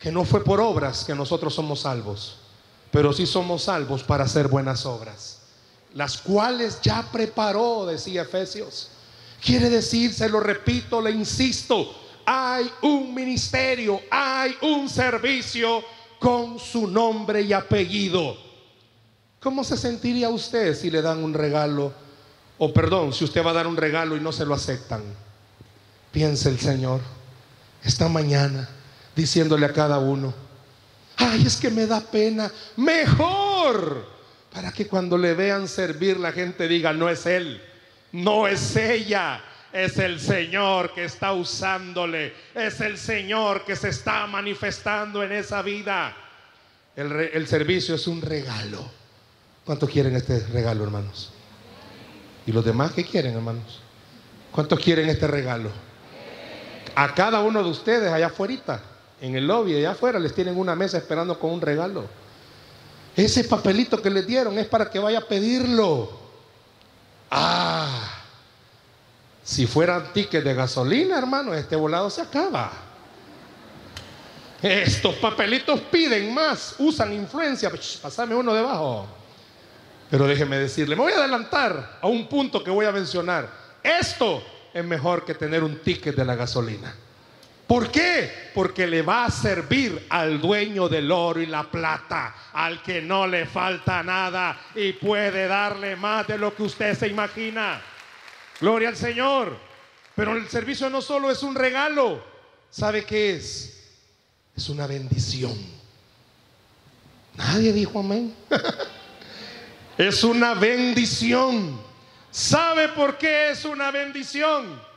que 0.00 0.10
no 0.10 0.24
fue 0.24 0.42
por 0.42 0.58
obras 0.58 1.04
que 1.04 1.14
nosotros 1.14 1.54
somos 1.54 1.82
salvos, 1.82 2.38
pero 2.90 3.12
sí 3.12 3.26
somos 3.26 3.64
salvos 3.64 4.02
para 4.02 4.24
hacer 4.24 4.48
buenas 4.48 4.86
obras, 4.86 5.40
las 5.92 6.16
cuales 6.16 6.80
ya 6.80 7.06
preparó, 7.12 7.84
decía 7.86 8.22
Efesios. 8.22 8.88
Quiere 9.42 9.68
decir, 9.68 10.12
se 10.12 10.28
lo 10.28 10.38
repito, 10.38 11.00
le 11.00 11.10
insisto, 11.10 11.92
hay 12.24 12.70
un 12.82 13.12
ministerio, 13.12 14.00
hay 14.10 14.54
un 14.62 14.88
servicio 14.88 15.82
con 16.20 16.60
su 16.60 16.86
nombre 16.86 17.42
y 17.42 17.52
apellido. 17.52 18.36
¿Cómo 19.40 19.64
se 19.64 19.76
sentiría 19.76 20.28
usted 20.28 20.76
si 20.76 20.90
le 20.90 21.02
dan 21.02 21.24
un 21.24 21.34
regalo? 21.34 21.92
O 22.58 22.72
perdón, 22.72 23.12
si 23.12 23.24
usted 23.24 23.44
va 23.44 23.50
a 23.50 23.54
dar 23.54 23.66
un 23.66 23.76
regalo 23.76 24.16
y 24.16 24.20
no 24.20 24.30
se 24.30 24.46
lo 24.46 24.54
aceptan. 24.54 25.02
Piense 26.12 26.48
el 26.48 26.60
Señor 26.60 27.00
esta 27.82 28.08
mañana 28.08 28.68
diciéndole 29.16 29.66
a 29.66 29.72
cada 29.72 29.98
uno, 29.98 30.32
ay, 31.16 31.44
es 31.44 31.56
que 31.56 31.70
me 31.70 31.86
da 31.86 32.00
pena, 32.00 32.52
mejor, 32.76 34.06
para 34.52 34.70
que 34.70 34.86
cuando 34.86 35.18
le 35.18 35.34
vean 35.34 35.66
servir 35.66 36.20
la 36.20 36.30
gente 36.30 36.68
diga, 36.68 36.92
no 36.92 37.08
es 37.08 37.26
Él, 37.26 37.60
no 38.12 38.46
es 38.46 38.76
ella, 38.76 39.42
es 39.72 39.98
el 39.98 40.20
Señor 40.20 40.92
que 40.92 41.04
está 41.04 41.32
usándole, 41.32 42.34
es 42.54 42.80
el 42.80 42.98
Señor 42.98 43.64
que 43.64 43.74
se 43.74 43.88
está 43.88 44.26
manifestando 44.26 45.22
en 45.22 45.32
esa 45.32 45.62
vida. 45.62 46.14
El, 46.94 47.46
servicio 47.46 47.94
es 47.94 48.06
un 48.06 48.20
regalo. 48.20 48.84
¿Cuántos 49.64 49.88
quieren 49.88 50.14
este 50.14 50.40
regalo, 50.48 50.84
hermanos? 50.84 51.32
¿Y 52.46 52.52
los 52.52 52.64
demás 52.64 52.92
qué 52.92 53.04
quieren, 53.04 53.34
hermanos? 53.34 53.80
¿Cuántos 54.50 54.78
quieren 54.78 55.08
este 55.08 55.26
regalo? 55.26 55.70
A 56.94 57.14
cada 57.14 57.40
uno 57.40 57.62
de 57.62 57.70
ustedes 57.70 58.12
allá 58.12 58.26
afuera, 58.26 58.82
en 59.22 59.36
el 59.36 59.46
lobby, 59.46 59.76
allá 59.76 59.92
afuera, 59.92 60.18
les 60.18 60.34
tienen 60.34 60.58
una 60.58 60.74
mesa 60.74 60.98
esperando 60.98 61.38
con 61.38 61.52
un 61.52 61.60
regalo. 61.62 62.04
Ese 63.16 63.44
papelito 63.44 64.02
que 64.02 64.10
les 64.10 64.26
dieron 64.26 64.58
es 64.58 64.66
para 64.66 64.90
que 64.90 64.98
vaya 64.98 65.18
a 65.18 65.22
pedirlo. 65.22 66.21
Ah, 67.34 68.10
si 69.42 69.66
fueran 69.66 70.12
tickets 70.12 70.44
de 70.44 70.52
gasolina, 70.52 71.16
hermano, 71.16 71.54
este 71.54 71.74
volado 71.76 72.10
se 72.10 72.20
acaba. 72.20 72.70
Estos 74.60 75.14
papelitos 75.14 75.80
piden 75.80 76.34
más, 76.34 76.74
usan 76.78 77.10
influencia. 77.14 77.70
Pasame 78.02 78.34
uno 78.34 78.52
debajo. 78.52 79.06
Pero 80.10 80.26
déjeme 80.26 80.58
decirle, 80.58 80.94
me 80.94 81.04
voy 81.04 81.12
a 81.14 81.16
adelantar 81.16 81.98
a 82.02 82.06
un 82.06 82.28
punto 82.28 82.62
que 82.62 82.70
voy 82.70 82.84
a 82.84 82.92
mencionar. 82.92 83.48
Esto 83.82 84.42
es 84.74 84.84
mejor 84.84 85.24
que 85.24 85.32
tener 85.32 85.64
un 85.64 85.78
ticket 85.78 86.14
de 86.14 86.26
la 86.26 86.34
gasolina. 86.34 86.94
¿Por 87.66 87.90
qué? 87.90 88.50
Porque 88.54 88.86
le 88.86 89.02
va 89.02 89.24
a 89.24 89.30
servir 89.30 90.06
al 90.10 90.40
dueño 90.40 90.88
del 90.88 91.10
oro 91.10 91.40
y 91.40 91.46
la 91.46 91.64
plata, 91.64 92.34
al 92.52 92.82
que 92.82 93.00
no 93.00 93.26
le 93.26 93.46
falta 93.46 94.02
nada 94.02 94.60
y 94.74 94.92
puede 94.92 95.46
darle 95.46 95.96
más 95.96 96.26
de 96.26 96.38
lo 96.38 96.54
que 96.54 96.64
usted 96.64 96.98
se 96.98 97.08
imagina. 97.08 97.80
Gloria 98.60 98.88
al 98.90 98.96
Señor. 98.96 99.56
Pero 100.14 100.36
el 100.36 100.48
servicio 100.48 100.90
no 100.90 101.00
solo 101.00 101.30
es 101.30 101.42
un 101.42 101.54
regalo. 101.54 102.22
¿Sabe 102.70 103.04
qué 103.04 103.34
es? 103.34 103.98
Es 104.54 104.68
una 104.68 104.86
bendición. 104.86 105.56
Nadie 107.34 107.72
dijo 107.72 108.00
amén. 108.00 108.34
es 109.98 110.22
una 110.22 110.54
bendición. 110.54 111.80
¿Sabe 112.30 112.88
por 112.88 113.16
qué 113.18 113.50
es 113.50 113.64
una 113.64 113.90
bendición? 113.90 114.91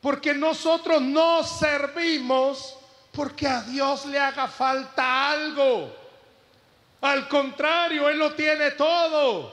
Porque 0.00 0.34
nosotros 0.34 1.02
no 1.02 1.44
servimos 1.44 2.76
porque 3.12 3.46
a 3.46 3.62
Dios 3.62 4.06
le 4.06 4.18
haga 4.18 4.48
falta 4.48 5.30
algo. 5.30 5.94
Al 7.00 7.28
contrario, 7.28 8.08
Él 8.08 8.18
lo 8.18 8.34
tiene 8.34 8.72
todo. 8.72 9.52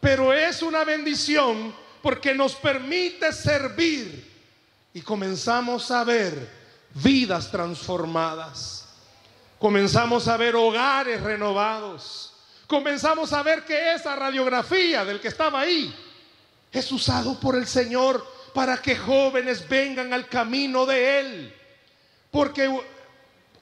Pero 0.00 0.32
es 0.32 0.62
una 0.62 0.84
bendición 0.84 1.74
porque 2.02 2.34
nos 2.34 2.54
permite 2.56 3.32
servir 3.32 4.30
y 4.92 5.00
comenzamos 5.00 5.90
a 5.90 6.04
ver 6.04 6.48
vidas 6.94 7.50
transformadas. 7.50 8.88
Comenzamos 9.58 10.26
a 10.26 10.36
ver 10.36 10.56
hogares 10.56 11.20
renovados. 11.22 12.32
Comenzamos 12.66 13.32
a 13.32 13.42
ver 13.42 13.64
que 13.64 13.94
esa 13.94 14.16
radiografía 14.16 15.04
del 15.04 15.20
que 15.20 15.28
estaba 15.28 15.60
ahí 15.60 15.94
es 16.72 16.90
usado 16.90 17.38
por 17.38 17.54
el 17.54 17.66
Señor 17.66 18.26
para 18.52 18.76
que 18.78 18.96
jóvenes 18.96 19.68
vengan 19.68 20.12
al 20.12 20.28
camino 20.28 20.86
de 20.86 21.20
Él. 21.20 21.54
Porque 22.30 22.70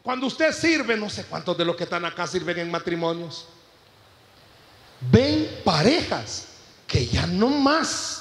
cuando 0.03 0.27
usted 0.27 0.53
sirve, 0.53 0.97
no 0.97 1.11
sé 1.11 1.25
cuántos 1.25 1.57
de 1.57 1.65
los 1.65 1.77
que 1.77 1.85
están 1.85 2.05
acá 2.05 2.27
sirven 2.27 2.59
en 2.59 2.71
matrimonios, 2.71 3.47
ven 5.11 5.49
parejas 5.65 6.49
que 6.87 7.07
ya 7.07 7.27
no 7.27 7.49
más 7.49 8.21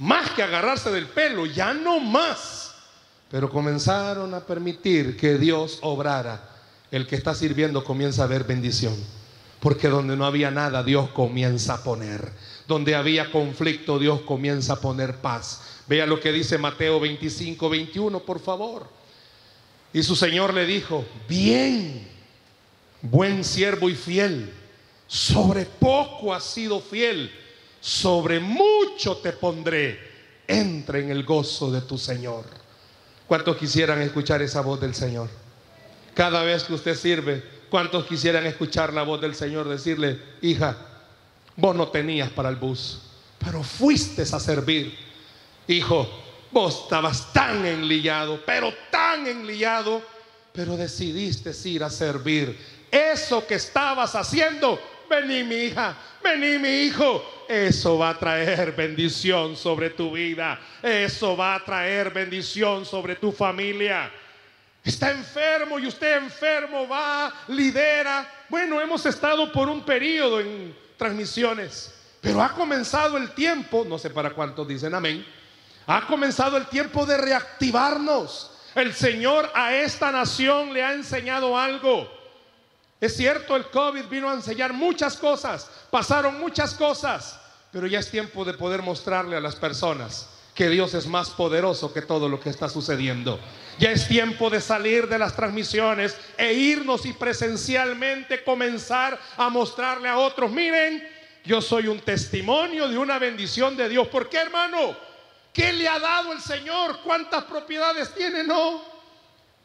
más 0.00 0.30
que 0.30 0.42
agarrarse 0.42 0.90
del 0.90 1.06
pelo, 1.06 1.46
ya 1.46 1.74
no 1.74 2.00
más. 2.00 2.72
Pero 3.30 3.50
comenzaron 3.50 4.34
a 4.34 4.40
permitir 4.40 5.16
que 5.16 5.38
Dios 5.38 5.78
obrara. 5.82 6.48
El 6.90 7.06
que 7.06 7.16
está 7.16 7.34
sirviendo 7.34 7.84
comienza 7.84 8.24
a 8.24 8.26
ver 8.26 8.44
bendición. 8.44 8.96
Porque 9.60 9.88
donde 9.88 10.16
no 10.16 10.24
había 10.24 10.50
nada, 10.50 10.82
Dios 10.82 11.10
comienza 11.10 11.74
a 11.74 11.84
poner. 11.84 12.32
Donde 12.66 12.96
había 12.96 13.30
conflicto, 13.30 13.98
Dios 13.98 14.22
comienza 14.22 14.74
a 14.74 14.80
poner 14.80 15.16
paz. 15.16 15.60
Vea 15.90 16.06
lo 16.06 16.18
que 16.18 16.32
dice 16.32 16.56
Mateo 16.56 17.00
25, 17.00 17.68
21, 17.68 18.20
por 18.20 18.40
favor. 18.40 18.86
Y 19.92 20.02
su 20.02 20.16
Señor 20.16 20.54
le 20.54 20.64
dijo, 20.64 21.04
bien, 21.28 22.08
buen 23.02 23.44
siervo 23.44 23.90
y 23.90 23.94
fiel, 23.94 24.50
sobre 25.06 25.66
poco 25.66 26.32
has 26.32 26.44
sido 26.44 26.80
fiel 26.80 27.30
sobre 27.80 28.40
mucho 28.40 29.16
te 29.16 29.32
pondré, 29.32 29.98
entra 30.46 30.98
en 30.98 31.10
el 31.10 31.24
gozo 31.24 31.70
de 31.70 31.80
tu 31.80 31.96
Señor. 31.96 32.44
¿Cuántos 33.26 33.56
quisieran 33.56 34.02
escuchar 34.02 34.42
esa 34.42 34.60
voz 34.60 34.80
del 34.80 34.94
Señor? 34.94 35.28
Cada 36.14 36.42
vez 36.42 36.64
que 36.64 36.74
usted 36.74 36.94
sirve, 36.94 37.42
¿cuántos 37.70 38.04
quisieran 38.06 38.46
escuchar 38.46 38.92
la 38.92 39.02
voz 39.02 39.20
del 39.20 39.34
Señor 39.34 39.68
decirle, 39.68 40.20
hija, 40.42 40.76
vos 41.56 41.74
no 41.74 41.88
tenías 41.88 42.30
para 42.30 42.48
el 42.48 42.56
bus, 42.56 43.00
pero 43.38 43.62
fuiste 43.62 44.22
a 44.22 44.40
servir? 44.40 45.09
Hijo, 45.70 46.08
vos 46.50 46.82
estabas 46.82 47.32
tan 47.32 47.64
enlillado, 47.64 48.42
pero 48.44 48.74
tan 48.90 49.24
enlillado, 49.26 50.02
pero 50.52 50.76
decidiste 50.76 51.52
ir 51.68 51.84
a 51.84 51.90
servir. 51.90 52.58
Eso 52.90 53.46
que 53.46 53.54
estabas 53.54 54.16
haciendo, 54.16 54.80
vení 55.08 55.44
mi 55.44 55.54
hija, 55.66 55.96
vení 56.24 56.58
mi 56.58 56.82
hijo, 56.82 57.44
eso 57.48 57.98
va 57.98 58.10
a 58.10 58.18
traer 58.18 58.72
bendición 58.72 59.56
sobre 59.56 59.90
tu 59.90 60.12
vida. 60.12 60.60
Eso 60.82 61.36
va 61.36 61.54
a 61.54 61.64
traer 61.64 62.10
bendición 62.10 62.84
sobre 62.84 63.14
tu 63.14 63.30
familia. 63.30 64.10
Está 64.84 65.12
enfermo 65.12 65.78
y 65.78 65.86
usted 65.86 66.16
enfermo 66.16 66.88
va, 66.88 67.32
lidera. 67.46 68.28
Bueno, 68.48 68.80
hemos 68.80 69.06
estado 69.06 69.52
por 69.52 69.68
un 69.68 69.84
periodo 69.84 70.40
en 70.40 70.74
transmisiones, 70.96 71.94
pero 72.20 72.42
ha 72.42 72.52
comenzado 72.52 73.16
el 73.16 73.30
tiempo, 73.30 73.86
no 73.88 73.98
sé 73.98 74.10
para 74.10 74.30
cuántos 74.30 74.66
dicen 74.66 74.94
amén, 74.94 75.24
ha 75.86 76.06
comenzado 76.06 76.56
el 76.56 76.66
tiempo 76.66 77.06
de 77.06 77.16
reactivarnos. 77.16 78.50
El 78.74 78.94
Señor 78.94 79.50
a 79.54 79.74
esta 79.74 80.12
nación 80.12 80.72
le 80.72 80.84
ha 80.84 80.92
enseñado 80.92 81.58
algo. 81.58 82.10
Es 83.00 83.16
cierto, 83.16 83.56
el 83.56 83.66
COVID 83.70 84.04
vino 84.06 84.28
a 84.28 84.34
enseñar 84.34 84.72
muchas 84.72 85.16
cosas, 85.16 85.70
pasaron 85.90 86.38
muchas 86.38 86.74
cosas, 86.74 87.40
pero 87.72 87.86
ya 87.86 87.98
es 87.98 88.10
tiempo 88.10 88.44
de 88.44 88.52
poder 88.52 88.82
mostrarle 88.82 89.36
a 89.36 89.40
las 89.40 89.56
personas 89.56 90.28
que 90.54 90.68
Dios 90.68 90.92
es 90.92 91.06
más 91.06 91.30
poderoso 91.30 91.92
que 91.92 92.02
todo 92.02 92.28
lo 92.28 92.38
que 92.38 92.50
está 92.50 92.68
sucediendo. 92.68 93.40
Ya 93.78 93.92
es 93.92 94.06
tiempo 94.06 94.50
de 94.50 94.60
salir 94.60 95.08
de 95.08 95.18
las 95.18 95.34
transmisiones 95.34 96.14
e 96.36 96.52
irnos 96.52 97.06
y 97.06 97.14
presencialmente 97.14 98.44
comenzar 98.44 99.18
a 99.38 99.48
mostrarle 99.48 100.08
a 100.08 100.18
otros, 100.18 100.50
miren, 100.50 101.08
yo 101.44 101.62
soy 101.62 101.86
un 101.88 102.00
testimonio 102.00 102.88
de 102.88 102.98
una 102.98 103.18
bendición 103.18 103.74
de 103.76 103.88
Dios. 103.88 104.08
¿Por 104.08 104.28
qué, 104.28 104.36
hermano? 104.36 104.94
¿Qué 105.52 105.72
le 105.72 105.88
ha 105.88 105.98
dado 105.98 106.32
el 106.32 106.40
Señor? 106.40 107.00
¿Cuántas 107.02 107.44
propiedades 107.44 108.14
tiene? 108.14 108.44
No. 108.44 108.82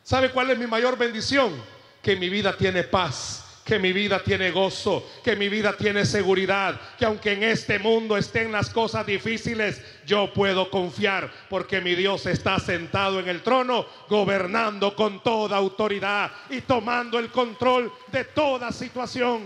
¿Sabe 0.03 0.31
cuál 0.31 0.51
es 0.51 0.57
mi 0.57 0.67
mayor 0.67 0.97
bendición? 0.97 1.75
que 2.05 2.15
mi 2.15 2.29
vida 2.29 2.55
tiene 2.55 2.83
paz, 2.83 3.63
que 3.65 3.79
mi 3.79 3.91
vida 3.91 4.21
tiene 4.23 4.51
gozo, 4.51 5.09
que 5.23 5.35
mi 5.35 5.49
vida 5.49 5.75
tiene 5.75 6.05
seguridad, 6.05 6.79
que 6.99 7.05
aunque 7.05 7.33
en 7.33 7.41
este 7.41 7.79
mundo 7.79 8.15
estén 8.15 8.51
las 8.51 8.69
cosas 8.69 9.07
difíciles, 9.07 9.81
yo 10.05 10.31
puedo 10.31 10.69
confiar 10.69 11.31
porque 11.49 11.81
mi 11.81 11.95
Dios 11.95 12.27
está 12.27 12.59
sentado 12.59 13.19
en 13.19 13.27
el 13.27 13.41
trono, 13.41 13.87
gobernando 14.07 14.95
con 14.95 15.23
toda 15.23 15.57
autoridad 15.57 16.31
y 16.51 16.61
tomando 16.61 17.17
el 17.17 17.31
control 17.31 17.91
de 18.11 18.23
toda 18.25 18.71
situación. 18.71 19.41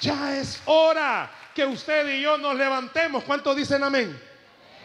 Ya 0.00 0.38
es 0.38 0.62
hora 0.64 1.30
que 1.54 1.66
usted 1.66 2.16
y 2.16 2.22
yo 2.22 2.38
nos 2.38 2.56
levantemos. 2.56 3.24
¿Cuántos 3.24 3.54
dicen 3.54 3.84
amén? 3.84 4.18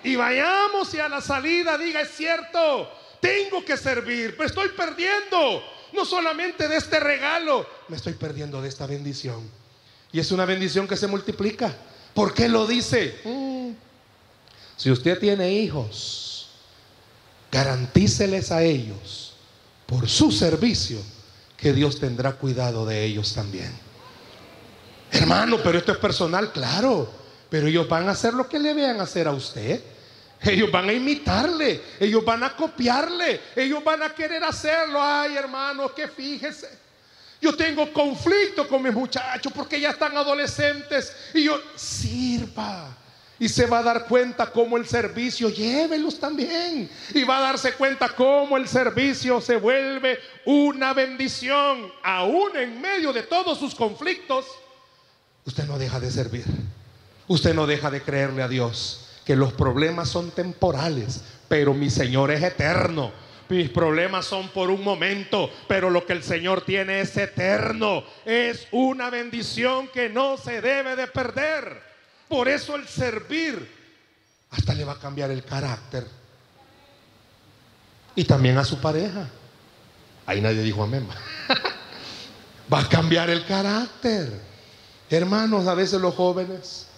Y 0.04 0.16
vayamos 0.16 0.94
y 0.94 1.00
a 1.00 1.10
la 1.10 1.22
salida 1.22 1.78
diga, 1.78 2.02
es 2.02 2.16
cierto, 2.16 2.90
tengo 3.20 3.64
que 3.66 3.78
servir, 3.78 4.36
pero 4.38 4.48
estoy 4.48 4.70
perdiendo. 4.70 5.64
No 5.94 6.06
solamente 6.06 6.68
de 6.68 6.78
este 6.78 7.00
regalo, 7.00 7.66
me 7.88 7.98
estoy 7.98 8.14
perdiendo 8.14 8.62
de 8.62 8.70
esta 8.70 8.86
bendición. 8.86 9.50
Y 10.12 10.20
es 10.20 10.32
una 10.32 10.46
bendición 10.46 10.88
que 10.88 10.96
se 10.96 11.08
multiplica. 11.08 11.76
¿Por 12.14 12.34
qué 12.34 12.48
lo 12.48 12.66
dice? 12.68 13.20
Mm. 13.24 13.72
Si 14.78 14.92
usted 14.92 15.20
tiene 15.20 15.52
hijos, 15.52 16.50
garantíceles 17.52 18.52
a 18.52 18.64
ellos 18.64 19.34
por 19.86 20.08
su 20.08 20.32
servicio 20.32 21.00
que 21.58 21.74
Dios 21.74 22.00
tendrá 22.00 22.34
cuidado 22.34 22.86
de 22.86 23.04
ellos 23.04 23.34
también. 23.34 23.72
Hermano, 25.12 25.58
pero 25.64 25.80
esto 25.80 25.92
es 25.92 25.98
personal, 25.98 26.52
claro. 26.52 27.19
Pero 27.50 27.68
ellos 27.68 27.88
van 27.88 28.08
a 28.08 28.12
hacer 28.12 28.34
lo 28.34 28.48
que 28.48 28.60
le 28.60 28.74
vean 28.74 29.02
hacer 29.02 29.28
a 29.28 29.32
usted. 29.32 29.82
Ellos 30.42 30.72
van 30.72 30.88
a 30.88 30.94
imitarle, 30.94 31.82
ellos 32.00 32.24
van 32.24 32.44
a 32.44 32.56
copiarle, 32.56 33.42
ellos 33.56 33.84
van 33.84 34.04
a 34.04 34.14
querer 34.14 34.44
hacerlo. 34.44 35.00
Ay, 35.02 35.36
hermano, 35.36 35.94
que 35.94 36.08
fíjese. 36.08 36.70
Yo 37.42 37.56
tengo 37.56 37.92
conflicto 37.92 38.68
con 38.68 38.84
mis 38.84 38.94
muchachos 38.94 39.52
porque 39.54 39.80
ya 39.80 39.92
están 39.92 40.16
adolescentes 40.16 41.14
y 41.34 41.46
yo 41.46 41.60
sirva. 41.76 42.96
Y 43.42 43.48
se 43.48 43.66
va 43.66 43.80
a 43.80 43.84
dar 43.84 44.06
cuenta 44.06 44.52
cómo 44.52 44.76
el 44.76 44.86
servicio, 44.86 45.50
llévelos 45.50 46.20
también. 46.20 46.90
Y 47.14 47.24
va 47.24 47.38
a 47.38 47.42
darse 47.42 47.74
cuenta 47.74 48.10
cómo 48.10 48.58
el 48.58 48.68
servicio 48.68 49.40
se 49.40 49.56
vuelve 49.56 50.20
una 50.46 50.94
bendición, 50.94 51.90
aún 52.04 52.58
en 52.58 52.82
medio 52.82 53.14
de 53.14 53.24
todos 53.24 53.58
sus 53.58 53.74
conflictos. 53.74 54.46
Usted 55.46 55.64
no 55.66 55.80
deja 55.80 56.02
de 56.02 56.12
servir. 56.12 56.44
Usted 57.30 57.54
no 57.54 57.68
deja 57.68 57.92
de 57.92 58.02
creerle 58.02 58.42
a 58.42 58.48
Dios 58.48 59.06
que 59.24 59.36
los 59.36 59.54
problemas 59.54 60.10
son 60.10 60.32
temporales, 60.32 61.22
pero 61.48 61.76
mi 61.76 61.92
Señor 61.92 62.32
es 62.32 62.42
eterno. 62.42 63.12
Mis 63.50 63.70
problemas 63.70 64.26
son 64.26 64.50
por 64.50 64.72
un 64.72 64.84
momento, 64.84 65.52
pero 65.68 65.92
lo 65.92 66.08
que 66.08 66.14
el 66.14 66.24
Señor 66.24 66.66
tiene 66.66 67.02
es 67.02 67.16
eterno. 67.16 68.04
Es 68.26 68.68
una 68.72 69.12
bendición 69.12 69.90
que 69.90 70.10
no 70.10 70.38
se 70.38 70.60
debe 70.60 70.96
de 70.96 71.06
perder. 71.06 71.80
Por 72.28 72.48
eso 72.48 72.76
el 72.76 72.88
servir 72.88 73.78
hasta 74.50 74.74
le 74.74 74.84
va 74.84 74.94
a 74.94 75.00
cambiar 75.00 75.30
el 75.30 75.44
carácter. 75.44 76.08
Y 78.16 78.24
también 78.24 78.58
a 78.58 78.66
su 78.66 78.82
pareja. 78.82 79.30
Ahí 80.26 80.42
nadie 80.42 80.64
dijo 80.64 80.82
amén. 80.82 81.08
va 82.74 82.80
a 82.80 82.90
cambiar 82.90 83.30
el 83.30 83.46
carácter. 83.46 84.42
Hermanos, 85.12 85.68
a 85.68 85.76
veces 85.76 86.02
los 86.02 86.16
jóvenes 86.16 86.89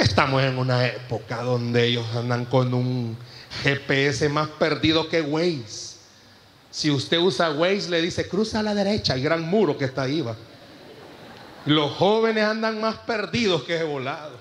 estamos 0.00 0.42
en 0.42 0.58
una 0.58 0.86
época 0.86 1.42
donde 1.42 1.86
ellos 1.86 2.06
andan 2.14 2.44
con 2.44 2.74
un 2.74 3.16
GPS 3.62 4.28
más 4.28 4.48
perdido 4.48 5.08
que 5.08 5.20
Waze. 5.22 5.96
Si 6.70 6.90
usted 6.90 7.18
usa 7.18 7.52
Waze, 7.52 7.88
le 7.88 8.02
dice 8.02 8.28
cruza 8.28 8.60
a 8.60 8.62
la 8.62 8.74
derecha, 8.74 9.14
el 9.14 9.22
gran 9.22 9.42
muro 9.42 9.78
que 9.78 9.86
está 9.86 10.02
ahí 10.02 10.20
va. 10.20 10.36
Los 11.64 11.92
jóvenes 11.92 12.44
andan 12.44 12.80
más 12.80 12.96
perdidos 12.98 13.64
que 13.64 13.82
volado. 13.82 14.36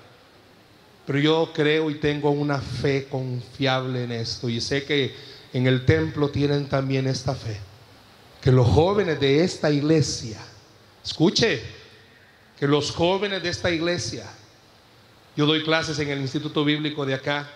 Pero 1.05 1.19
yo 1.19 1.51
creo 1.53 1.89
y 1.89 1.95
tengo 1.95 2.31
una 2.31 2.59
fe 2.59 3.07
confiable 3.09 4.03
en 4.03 4.11
esto. 4.11 4.49
Y 4.49 4.59
sé 4.59 4.83
que 4.83 5.13
en 5.53 5.67
el 5.67 5.85
templo 5.85 6.29
tienen 6.29 6.67
también 6.67 7.07
esta 7.07 7.35
fe. 7.35 7.57
Que 8.41 8.51
los 8.51 8.67
jóvenes 8.67 9.19
de 9.19 9.43
esta 9.43 9.71
iglesia, 9.71 10.39
escuche, 11.03 11.61
que 12.59 12.67
los 12.67 12.91
jóvenes 12.91 13.41
de 13.41 13.49
esta 13.49 13.71
iglesia, 13.71 14.25
yo 15.35 15.45
doy 15.45 15.63
clases 15.63 15.99
en 15.99 16.09
el 16.09 16.21
Instituto 16.21 16.63
Bíblico 16.63 17.05
de 17.05 17.13
acá 17.13 17.49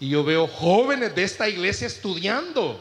y 0.00 0.08
yo 0.08 0.24
veo 0.24 0.46
jóvenes 0.46 1.14
de 1.14 1.22
esta 1.22 1.48
iglesia 1.48 1.86
estudiando. 1.86 2.80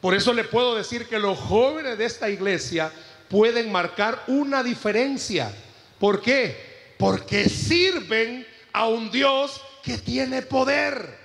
Por 0.00 0.14
eso 0.14 0.32
le 0.32 0.44
puedo 0.44 0.74
decir 0.74 1.06
que 1.06 1.18
los 1.18 1.38
jóvenes 1.38 1.96
de 1.96 2.04
esta 2.04 2.28
iglesia 2.28 2.92
pueden 3.28 3.72
marcar 3.72 4.22
una 4.26 4.62
diferencia. 4.62 5.50
¿Por 5.98 6.20
qué? 6.20 6.94
Porque 6.98 7.48
sirven 7.48 8.46
a 8.72 8.88
un 8.88 9.10
Dios 9.10 9.60
que 9.82 9.98
tiene 9.98 10.42
poder. 10.42 11.16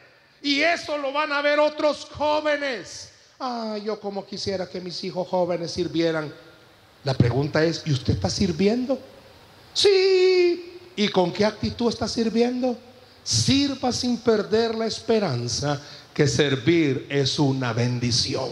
Y 0.41 0.61
eso 0.61 0.97
lo 0.97 1.11
van 1.11 1.33
a 1.33 1.41
ver 1.41 1.59
otros 1.59 2.05
jóvenes. 2.05 3.11
Ah, 3.39 3.77
yo 3.83 3.99
como 3.99 4.25
quisiera 4.25 4.69
que 4.69 4.79
mis 4.79 5.03
hijos 5.03 5.27
jóvenes 5.27 5.71
sirvieran. 5.71 6.33
La 7.03 7.13
pregunta 7.13 7.63
es, 7.63 7.83
¿y 7.85 7.91
usted 7.91 8.13
está 8.13 8.29
sirviendo? 8.29 8.99
Sí. 9.73 10.78
¿Y 10.95 11.07
con 11.09 11.31
qué 11.31 11.45
actitud 11.45 11.89
está 11.89 12.07
sirviendo? 12.07 12.77
Sirva 13.23 13.91
sin 13.91 14.17
perder 14.17 14.75
la 14.75 14.85
esperanza 14.85 15.81
que 16.13 16.27
servir 16.27 17.05
es 17.09 17.39
una 17.39 17.73
bendición 17.73 18.49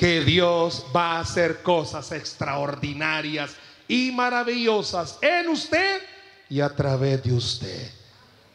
que 0.00 0.22
Dios 0.22 0.86
va 0.96 1.18
a 1.18 1.20
hacer 1.20 1.62
cosas 1.62 2.10
extraordinarias 2.12 3.50
y 3.86 4.10
maravillosas 4.12 5.18
en 5.20 5.50
usted 5.50 6.00
y 6.48 6.62
a 6.62 6.74
través 6.74 7.22
de 7.22 7.34
usted. 7.34 7.90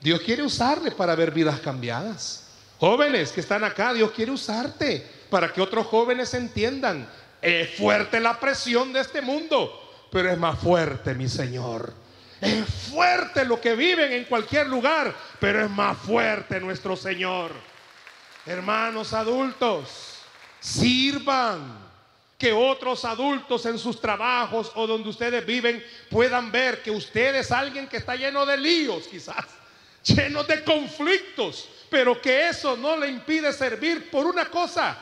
Dios 0.01 0.21
quiere 0.21 0.41
usarle 0.41 0.89
para 0.89 1.13
ver 1.13 1.29
vidas 1.29 1.59
cambiadas. 1.59 2.47
Jóvenes 2.79 3.31
que 3.31 3.41
están 3.41 3.63
acá, 3.63 3.93
Dios 3.93 4.09
quiere 4.09 4.31
usarte 4.31 5.05
para 5.29 5.53
que 5.53 5.61
otros 5.61 5.85
jóvenes 5.85 6.33
entiendan. 6.33 7.07
Es 7.39 7.75
fuerte 7.75 8.19
la 8.19 8.39
presión 8.39 8.91
de 8.91 9.01
este 9.01 9.21
mundo, 9.21 9.71
pero 10.11 10.31
es 10.31 10.37
más 10.39 10.57
fuerte 10.57 11.13
mi 11.13 11.29
Señor. 11.29 11.93
Es 12.41 12.65
fuerte 12.91 13.45
lo 13.45 13.59
que 13.61 13.75
viven 13.75 14.11
en 14.11 14.25
cualquier 14.25 14.67
lugar, 14.67 15.13
pero 15.39 15.63
es 15.63 15.69
más 15.69 15.97
fuerte 15.97 16.59
nuestro 16.59 16.95
Señor. 16.95 17.51
Hermanos 18.45 19.13
adultos, 19.13 20.19
Sirvan. 20.59 21.85
Que 22.37 22.51
otros 22.51 23.05
adultos 23.05 23.65
en 23.65 23.79
sus 23.79 24.01
trabajos 24.01 24.69
o 24.75 24.85
donde 24.85 25.07
ustedes 25.07 25.45
viven 25.45 25.81
puedan 26.09 26.51
ver 26.51 26.83
que 26.83 26.91
usted 26.91 27.33
es 27.35 27.49
alguien 27.49 27.87
que 27.87 27.95
está 27.95 28.17
lleno 28.17 28.45
de 28.45 28.57
líos 28.57 29.07
quizás, 29.07 29.45
lleno 30.03 30.43
de 30.43 30.61
conflictos, 30.65 31.69
pero 31.89 32.21
que 32.21 32.49
eso 32.49 32.75
no 32.75 32.97
le 32.97 33.07
impide 33.07 33.53
servir 33.53 34.11
por 34.11 34.25
una 34.25 34.45
cosa. 34.45 34.97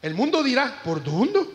El 0.00 0.14
mundo 0.14 0.40
dirá, 0.40 0.80
¿por 0.84 1.02
dundo? 1.02 1.52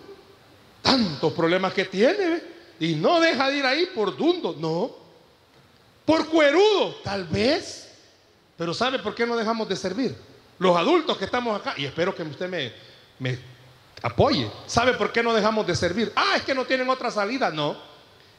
Tantos 0.82 1.32
problemas 1.32 1.72
que 1.74 1.86
tiene 1.86 2.51
y 2.82 2.96
no 2.96 3.20
deja 3.22 3.48
de 3.52 3.58
ir 3.58 3.66
ahí 3.66 3.86
por 3.94 4.18
dundo, 4.18 4.56
no. 4.58 4.90
Por 6.04 6.28
cuerudo, 6.28 6.96
tal 7.04 7.26
vez. 7.26 7.92
Pero 8.58 8.74
¿sabe 8.74 8.98
por 8.98 9.14
qué 9.14 9.28
no 9.28 9.38
dejamos 9.38 9.70
de 9.70 9.76
servir? 9.76 10.16
Los 10.58 10.76
adultos 10.76 11.16
que 11.16 11.26
estamos 11.26 11.60
acá, 11.60 11.76
y 11.78 11.86
espero 11.86 12.16
que 12.16 12.24
usted 12.24 12.50
me, 12.50 12.74
me 13.20 13.38
apoye. 14.02 14.50
¿Sabe 14.66 14.94
por 14.94 15.12
qué 15.12 15.22
no 15.22 15.32
dejamos 15.32 15.68
de 15.68 15.76
servir? 15.76 16.12
Ah, 16.16 16.34
es 16.38 16.42
que 16.42 16.56
no 16.56 16.66
tienen 16.66 16.90
otra 16.90 17.12
salida. 17.12 17.52
No, 17.52 17.78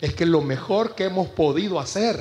es 0.00 0.12
que 0.12 0.26
lo 0.26 0.40
mejor 0.40 0.96
que 0.96 1.05
hemos 1.05 1.28
podido 1.28 1.78
hacer. 1.78 2.20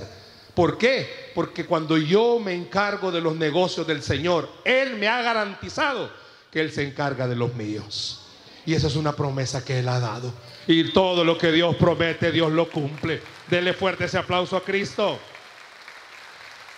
¿Por 0.54 0.78
qué? 0.78 1.32
Porque 1.34 1.66
cuando 1.66 1.98
yo 1.98 2.38
me 2.38 2.54
encargo 2.54 3.12
de 3.12 3.22
los 3.22 3.36
negocios 3.36 3.88
del 3.88 4.04
Señor, 4.04 4.48
Él 4.64 4.96
me 4.98 5.08
ha 5.08 5.24
garantizado 5.24 6.12
que 6.52 6.62
Él 6.62 6.72
se 6.72 6.88
encarga 6.88 7.28
de 7.28 7.36
los 7.36 7.56
míos. 7.56 8.28
Y 8.64 8.76
esa 8.76 8.86
es 8.86 8.96
una 8.96 9.16
promesa 9.16 9.66
que 9.66 9.80
Él 9.80 9.90
ha 9.90 10.00
dado. 10.00 10.32
Y 10.72 10.94
todo 10.94 11.26
lo 11.26 11.38
que 11.38 11.52
Dios 11.52 11.76
promete, 11.76 12.32
Dios 12.32 12.50
lo 12.50 12.70
cumple. 12.70 13.22
Dele 13.50 13.74
fuerte 13.74 14.06
ese 14.06 14.18
aplauso 14.18 14.56
a 14.56 14.64
Cristo. 14.64 15.20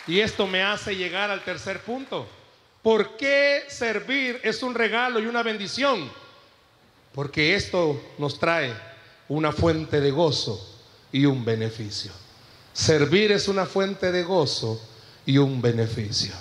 Y 0.08 0.20
esto 0.20 0.48
me 0.48 0.64
hace 0.64 0.96
llegar 0.96 1.30
al 1.30 1.44
tercer 1.44 1.80
punto. 1.82 2.28
¿Por 2.82 3.16
qué 3.18 3.66
servir 3.68 4.42
es 4.44 4.64
un 4.64 4.74
regalo 4.74 5.20
y 5.20 5.28
una 5.28 5.44
bendición? 5.44 6.12
Porque 7.14 7.54
esto 7.54 8.02
nos 8.18 8.40
trae 8.40 8.74
una 9.30 9.52
fuente 9.52 10.02
de 10.02 10.10
gozo 10.10 10.60
y 11.12 11.28
un 11.28 11.46
beneficio. 11.46 12.12
Servir 12.74 13.32
es 13.32 13.48
una 13.48 13.68
fuente 13.68 14.12
de 14.12 14.24
gozo 14.24 14.82
y 15.24 15.38
un 15.38 15.62
beneficio. 15.62 16.34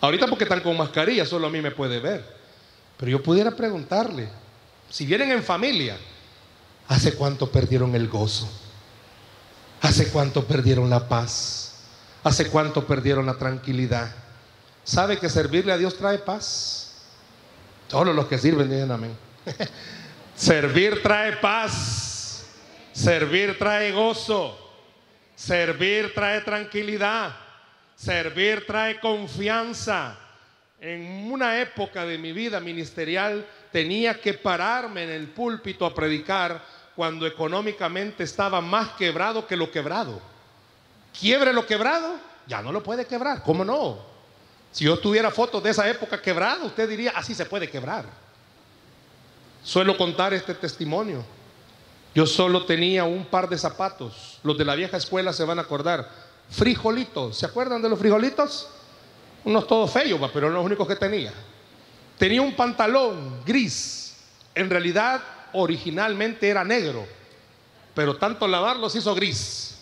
Ahorita 0.00 0.26
porque 0.28 0.44
están 0.44 0.62
con 0.62 0.74
mascarilla, 0.78 1.26
solo 1.26 1.48
a 1.48 1.50
mí 1.50 1.60
me 1.60 1.72
puede 1.72 2.00
ver. 2.00 2.24
Pero 2.96 3.10
yo 3.10 3.22
pudiera 3.22 3.50
preguntarle, 3.50 4.30
si 4.88 5.04
vienen 5.04 5.30
en 5.30 5.42
familia, 5.42 5.98
¿hace 6.88 7.14
cuánto 7.14 7.50
perdieron 7.50 7.94
el 7.94 8.08
gozo? 8.08 8.48
¿Hace 9.80 10.08
cuánto 10.08 10.44
perdieron 10.44 10.90
la 10.90 11.08
paz? 11.08 11.74
¿Hace 12.24 12.48
cuánto 12.48 12.86
perdieron 12.86 13.26
la 13.26 13.34
tranquilidad? 13.34 14.10
¿Sabe 14.82 15.18
que 15.18 15.28
servirle 15.28 15.72
a 15.72 15.78
Dios 15.78 15.96
trae 15.96 16.18
paz? 16.18 16.92
Todos 17.88 18.14
los 18.14 18.26
que 18.26 18.38
sirven 18.38 18.68
dicen 18.68 18.90
amén. 18.90 19.16
Servir 20.34 21.02
trae 21.02 21.36
paz. 21.36 22.44
Servir 22.92 23.58
trae 23.58 23.92
gozo. 23.92 24.58
Servir 25.34 26.14
trae 26.14 26.40
tranquilidad. 26.40 27.36
Servir 27.94 28.66
trae 28.66 29.00
confianza. 29.00 30.18
En 30.80 31.30
una 31.30 31.60
época 31.60 32.04
de 32.04 32.18
mi 32.18 32.32
vida 32.32 32.60
ministerial 32.60 33.46
tenía 33.72 34.20
que 34.20 34.34
pararme 34.34 35.04
en 35.04 35.10
el 35.10 35.28
púlpito 35.28 35.86
a 35.86 35.94
predicar 35.94 36.62
cuando 36.96 37.26
económicamente 37.26 38.24
estaba 38.24 38.62
más 38.62 38.92
quebrado 38.92 39.46
que 39.46 39.54
lo 39.54 39.70
quebrado. 39.70 40.18
Quiebre 41.18 41.52
lo 41.52 41.66
quebrado, 41.66 42.16
ya 42.46 42.62
no 42.62 42.72
lo 42.72 42.82
puede 42.82 43.06
quebrar. 43.06 43.42
¿Cómo 43.42 43.64
no? 43.64 43.98
Si 44.72 44.84
yo 44.84 44.98
tuviera 44.98 45.30
fotos 45.30 45.62
de 45.62 45.70
esa 45.70 45.88
época 45.88 46.20
quebrada, 46.20 46.64
usted 46.64 46.88
diría, 46.88 47.12
así 47.14 47.34
se 47.34 47.44
puede 47.44 47.68
quebrar. 47.68 48.06
Suelo 49.62 49.96
contar 49.96 50.32
este 50.32 50.54
testimonio. 50.54 51.22
Yo 52.14 52.26
solo 52.26 52.64
tenía 52.64 53.04
un 53.04 53.26
par 53.26 53.48
de 53.48 53.58
zapatos. 53.58 54.38
Los 54.42 54.56
de 54.56 54.64
la 54.64 54.74
vieja 54.74 54.96
escuela 54.96 55.34
se 55.34 55.44
van 55.44 55.58
a 55.58 55.62
acordar. 55.62 56.10
Frijolitos. 56.50 57.36
¿Se 57.36 57.44
acuerdan 57.44 57.82
de 57.82 57.90
los 57.90 57.98
frijolitos? 57.98 58.68
Unos 59.44 59.66
todos 59.66 59.90
feos, 59.90 60.30
pero 60.32 60.48
los 60.48 60.64
únicos 60.64 60.88
que 60.88 60.96
tenía. 60.96 61.32
Tenía 62.16 62.40
un 62.40 62.56
pantalón 62.56 63.42
gris. 63.44 64.16
En 64.54 64.70
realidad, 64.70 65.20
originalmente 65.56 66.48
era 66.48 66.64
negro. 66.64 67.06
Pero 67.94 68.16
tanto 68.16 68.46
lavarlo 68.46 68.88
se 68.88 68.98
hizo 68.98 69.14
gris. 69.14 69.78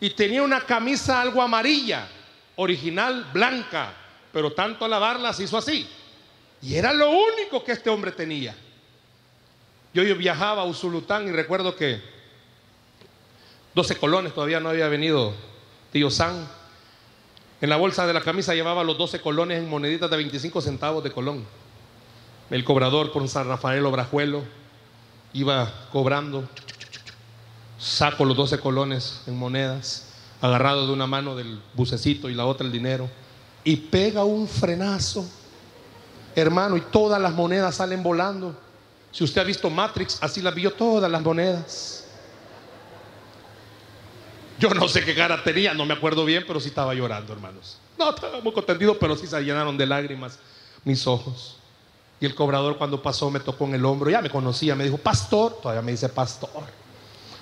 Y 0.00 0.10
tenía 0.10 0.42
una 0.42 0.60
camisa 0.62 1.20
algo 1.20 1.42
amarilla. 1.42 2.08
Original 2.56 3.28
blanca. 3.32 3.92
Pero 4.32 4.52
tanto 4.52 4.88
lavarla 4.88 5.32
se 5.32 5.44
hizo 5.44 5.58
así. 5.58 5.88
Y 6.62 6.74
era 6.74 6.92
lo 6.92 7.10
único 7.10 7.62
que 7.62 7.72
este 7.72 7.90
hombre 7.90 8.12
tenía. 8.12 8.54
Yo, 9.92 10.02
viajaba 10.16 10.62
a 10.62 10.66
Usulután 10.66 11.26
y 11.28 11.32
recuerdo 11.32 11.74
que 11.74 12.00
12 13.74 13.96
colones, 13.96 14.32
todavía 14.32 14.60
no 14.60 14.68
había 14.68 14.88
venido 14.88 15.34
tío 15.92 16.10
San. 16.10 16.48
En 17.60 17.68
la 17.68 17.76
bolsa 17.76 18.06
de 18.06 18.12
la 18.12 18.20
camisa 18.20 18.54
llevaba 18.54 18.84
los 18.84 18.96
12 18.96 19.20
colones 19.20 19.58
en 19.58 19.68
moneditas 19.68 20.08
de 20.08 20.16
25 20.16 20.60
centavos 20.60 21.04
de 21.04 21.10
colón. 21.10 21.44
El 22.50 22.64
cobrador 22.64 23.12
por 23.12 23.26
San 23.28 23.48
Rafael 23.48 23.84
Obrajuelo 23.84 24.59
iba 25.32 25.72
cobrando. 25.92 26.48
Saco 27.78 28.24
los 28.24 28.36
12 28.36 28.58
colones 28.58 29.22
en 29.26 29.36
monedas, 29.38 30.06
agarrado 30.40 30.86
de 30.86 30.92
una 30.92 31.06
mano 31.06 31.34
del 31.34 31.60
bucecito 31.74 32.28
y 32.28 32.34
la 32.34 32.46
otra 32.46 32.66
el 32.66 32.72
dinero. 32.72 33.08
Y 33.64 33.76
pega 33.76 34.24
un 34.24 34.48
frenazo, 34.48 35.26
hermano, 36.34 36.76
y 36.76 36.80
todas 36.82 37.20
las 37.20 37.32
monedas 37.32 37.76
salen 37.76 38.02
volando. 38.02 38.54
Si 39.12 39.24
usted 39.24 39.40
ha 39.40 39.44
visto 39.44 39.68
Matrix, 39.70 40.18
así 40.22 40.40
las 40.40 40.54
vio 40.54 40.72
todas 40.72 41.10
las 41.10 41.22
monedas. 41.22 42.04
Yo 44.58 44.68
no 44.74 44.88
sé 44.88 45.02
qué 45.04 45.14
cara 45.14 45.42
tenía, 45.42 45.72
no 45.72 45.86
me 45.86 45.94
acuerdo 45.94 46.24
bien, 46.24 46.44
pero 46.46 46.60
sí 46.60 46.68
estaba 46.68 46.92
llorando, 46.92 47.32
hermanos. 47.32 47.78
No, 47.98 48.10
estaba 48.10 48.40
muy 48.40 48.52
contentido, 48.52 48.98
pero 48.98 49.16
sí 49.16 49.26
se 49.26 49.40
llenaron 49.40 49.76
de 49.76 49.86
lágrimas 49.86 50.38
mis 50.84 51.06
ojos. 51.06 51.59
Y 52.20 52.26
el 52.26 52.34
cobrador 52.34 52.76
cuando 52.76 53.02
pasó 53.02 53.30
me 53.30 53.40
tocó 53.40 53.64
en 53.64 53.74
el 53.74 53.84
hombro, 53.84 54.10
ya 54.10 54.20
me 54.20 54.28
conocía, 54.28 54.74
me 54.74 54.84
dijo, 54.84 54.98
pastor, 54.98 55.58
todavía 55.60 55.82
me 55.82 55.92
dice 55.92 56.08
pastor, 56.08 56.64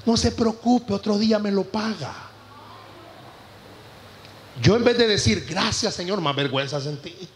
no 0.07 0.17
se 0.17 0.31
preocupe, 0.31 0.95
otro 0.95 1.19
día 1.19 1.39
me 1.39 1.51
lo 1.51 1.65
paga. 1.65 2.15
Yo 4.63 4.77
en 4.77 4.85
vez 4.85 4.97
de 4.97 5.09
decir, 5.09 5.47
gracias 5.49 5.95
Señor, 5.95 6.21
más 6.21 6.35
vergüenza 6.35 6.81
sentí. 6.81 7.29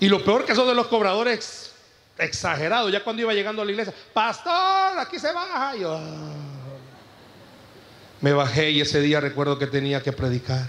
Y 0.00 0.08
lo 0.08 0.22
peor 0.24 0.44
que 0.44 0.54
son 0.54 0.66
de 0.66 0.74
los 0.74 0.88
cobradores 0.88 1.72
exagerado. 2.18 2.88
Ya 2.88 3.02
cuando 3.02 3.22
iba 3.22 3.32
llegando 3.32 3.62
a 3.62 3.64
la 3.64 3.70
iglesia, 3.70 3.94
pastor, 4.12 4.98
aquí 4.98 5.18
se 5.18 5.32
baja. 5.32 5.76
Yo 5.76 5.94
ah". 5.94 6.32
me 8.20 8.32
bajé 8.32 8.70
y 8.70 8.80
ese 8.80 9.00
día 9.00 9.20
recuerdo 9.20 9.58
que 9.58 9.66
tenía 9.66 10.02
que 10.02 10.12
predicar. 10.12 10.66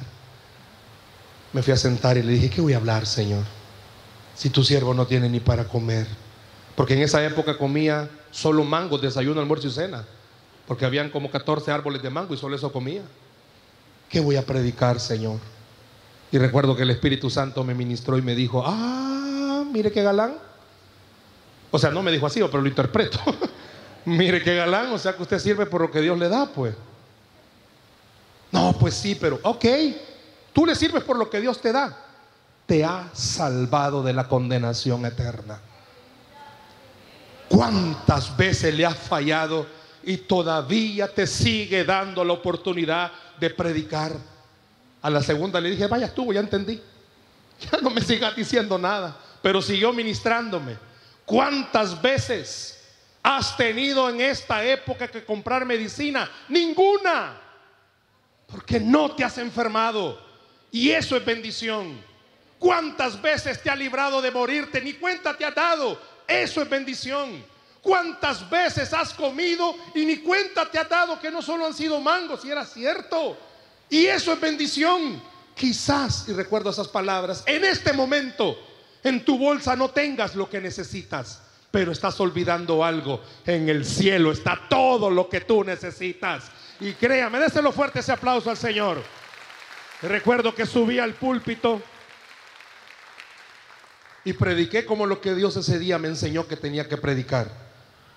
Me 1.52 1.62
fui 1.62 1.74
a 1.74 1.78
sentar 1.78 2.18
y 2.18 2.24
le 2.24 2.34
dije, 2.34 2.50
¿qué 2.50 2.62
voy 2.62 2.74
a 2.74 2.78
hablar, 2.78 3.06
Señor? 3.06 3.44
Si 4.36 4.50
tu 4.50 4.64
siervo 4.64 4.94
no 4.94 5.06
tiene 5.06 5.30
ni 5.30 5.40
para 5.40 5.66
comer. 5.66 6.08
Porque 6.76 6.94
en 6.94 7.02
esa 7.02 7.24
época 7.24 7.58
comía 7.58 8.10
solo 8.32 8.64
mangos, 8.64 9.02
desayuno, 9.02 9.40
almuerzo 9.40 9.68
y 9.68 9.72
cena. 9.72 10.06
Porque 10.68 10.86
habían 10.86 11.10
como 11.10 11.30
14 11.30 11.72
árboles 11.72 12.02
de 12.02 12.10
mango 12.10 12.34
y 12.34 12.38
solo 12.38 12.56
eso 12.56 12.72
comía. 12.72 13.04
¿Qué 14.10 14.20
voy 14.20 14.36
a 14.36 14.46
predicar, 14.46 15.00
Señor? 15.00 15.40
Y 16.32 16.38
recuerdo 16.38 16.76
que 16.76 16.84
el 16.84 16.90
Espíritu 16.90 17.30
Santo 17.30 17.64
me 17.64 17.76
ministró 17.76 18.18
y 18.18 18.22
me 18.22 18.34
dijo, 18.34 18.64
ah, 18.66 19.64
mire 19.72 19.92
qué 19.92 20.02
galán. 20.02 20.36
O 21.70 21.80
sea, 21.80 21.92
no 21.92 22.02
me 22.02 22.12
dijo 22.12 22.26
así, 22.26 22.40
pero 22.40 22.62
lo 22.62 22.68
interpreto. 22.68 23.20
Mire 24.06 24.44
qué 24.44 24.56
galán, 24.56 24.92
o 24.92 25.00
sea 25.00 25.16
que 25.16 25.24
usted 25.24 25.40
sirve 25.40 25.66
por 25.66 25.82
lo 25.82 25.90
que 25.90 26.02
Dios 26.02 26.20
le 26.20 26.28
da, 26.28 26.46
pues. 26.46 26.76
No, 28.52 28.76
pues 28.80 28.94
sí, 28.94 29.16
pero 29.16 29.40
ok, 29.42 29.66
tú 30.52 30.66
le 30.66 30.76
sirves 30.76 31.04
por 31.04 31.18
lo 31.18 31.30
que 31.30 31.40
Dios 31.40 31.60
te 31.62 31.72
da. 31.72 32.03
Te 32.66 32.84
ha 32.84 33.10
salvado 33.14 34.04
de 34.04 34.14
la 34.14 34.28
condenación 34.28 35.06
eterna. 35.06 35.60
¿Cuántas 37.50 38.36
veces 38.36 38.74
le 38.74 38.86
has 38.86 38.98
fallado 38.98 39.68
y 40.04 40.18
todavía 40.18 41.08
te 41.14 41.28
sigue 41.28 41.84
dando 41.84 42.24
la 42.24 42.34
oportunidad 42.34 43.12
de 43.40 43.50
predicar? 43.50 44.14
A 45.02 45.10
la 45.10 45.22
segunda 45.22 45.60
le 45.60 45.70
dije, 45.70 45.86
vaya 45.88 46.14
tú, 46.14 46.34
ya 46.34 46.40
entendí. 46.40 46.82
Ya 47.60 47.80
no 47.82 47.90
me 47.90 48.02
sigas 48.02 48.36
diciendo 48.36 48.78
nada, 48.78 49.16
pero 49.42 49.62
siguió 49.62 49.94
ministrándome. 49.94 50.78
¿Cuántas 51.26 52.02
veces 52.02 52.84
has 53.22 53.56
tenido 53.56 54.10
en 54.10 54.22
esta 54.22 54.64
época 54.66 55.08
que 55.08 55.24
comprar 55.24 55.66
medicina? 55.66 56.30
Ninguna. 56.50 57.40
Porque 58.48 58.80
no 58.80 59.16
te 59.16 59.24
has 59.24 59.38
enfermado. 59.38 60.20
Y 60.72 60.90
eso 60.90 61.16
es 61.16 61.24
bendición. 61.24 62.13
¿Cuántas 62.64 63.22
veces 63.22 63.62
te 63.62 63.70
ha 63.70 63.76
librado 63.76 64.22
de 64.22 64.32
morirte? 64.32 64.80
Ni 64.80 64.94
cuenta 64.94 65.36
te 65.36 65.44
ha 65.44 65.52
dado. 65.52 66.00
Eso 66.26 66.62
es 66.62 66.70
bendición. 66.70 67.44
¿Cuántas 67.82 68.50
veces 68.50 68.94
has 68.94 69.14
comido 69.14 69.76
y 69.94 70.06
ni 70.06 70.20
cuenta 70.20 70.72
te 70.72 70.80
ha 70.80 70.86
dado 70.86 71.20
que 71.20 71.30
no 71.30 71.42
solo 71.42 71.66
han 71.66 71.74
sido 71.74 72.00
mangos, 72.00 72.46
y 72.46 72.52
era 72.52 72.64
cierto? 72.64 73.38
Y 73.90 74.06
eso 74.06 74.32
es 74.32 74.40
bendición. 74.40 75.22
Quizás, 75.54 76.30
y 76.30 76.32
recuerdo 76.32 76.70
esas 76.70 76.88
palabras, 76.88 77.44
en 77.48 77.66
este 77.66 77.92
momento 77.92 78.58
en 79.04 79.26
tu 79.26 79.38
bolsa 79.38 79.76
no 79.76 79.90
tengas 79.90 80.34
lo 80.34 80.50
que 80.50 80.62
necesitas, 80.62 81.42
pero 81.70 81.92
estás 81.92 82.18
olvidando 82.22 82.82
algo. 82.82 83.22
En 83.46 83.68
el 83.68 83.84
cielo 83.84 84.32
está 84.32 84.70
todo 84.70 85.10
lo 85.10 85.28
que 85.28 85.42
tú 85.42 85.66
necesitas. 85.66 86.46
Y 86.80 86.94
créame, 86.94 87.40
déselo 87.40 87.74
fuerte 87.74 88.00
ese 88.00 88.14
aplauso 88.14 88.50
al 88.50 88.58
Señor. 88.58 89.04
Recuerdo 90.02 90.56
que 90.56 90.66
subí 90.66 90.98
al 90.98 91.14
púlpito 91.16 91.82
y 94.26 94.34
prediqué 94.34 94.86
como 94.86 95.06
lo 95.06 95.22
que 95.22 95.36
Dios 95.36 95.56
ese 95.58 95.80
día 95.80 95.98
me 95.98 96.08
enseñó 96.08 96.48
que 96.48 96.56
tenía 96.56 96.88
que 96.88 96.98
predicar, 96.98 97.52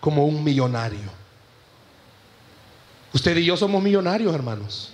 como 0.00 0.26
un 0.26 0.44
millonario. 0.44 1.10
Usted 3.12 3.36
y 3.36 3.44
yo 3.44 3.56
somos 3.56 3.82
millonarios, 3.82 4.34
hermanos. 4.34 4.92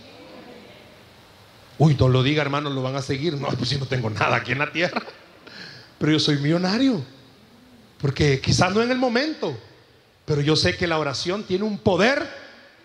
Uy, 1.78 1.96
no 1.98 2.08
lo 2.08 2.22
diga, 2.22 2.42
hermanos, 2.42 2.72
lo 2.72 2.82
van 2.82 2.96
a 2.96 3.02
seguir. 3.02 3.34
No, 3.34 3.48
pues 3.48 3.70
si 3.70 3.76
no 3.76 3.86
tengo 3.86 4.08
nada 4.10 4.36
aquí 4.36 4.52
en 4.52 4.58
la 4.58 4.70
tierra 4.70 5.02
pero 6.02 6.14
yo 6.14 6.18
soy 6.18 6.38
millonario. 6.38 7.00
Porque 8.00 8.40
quizás 8.40 8.74
no 8.74 8.82
en 8.82 8.90
el 8.90 8.98
momento, 8.98 9.56
pero 10.24 10.40
yo 10.40 10.56
sé 10.56 10.76
que 10.76 10.88
la 10.88 10.98
oración 10.98 11.44
tiene 11.44 11.62
un 11.62 11.78
poder 11.78 12.28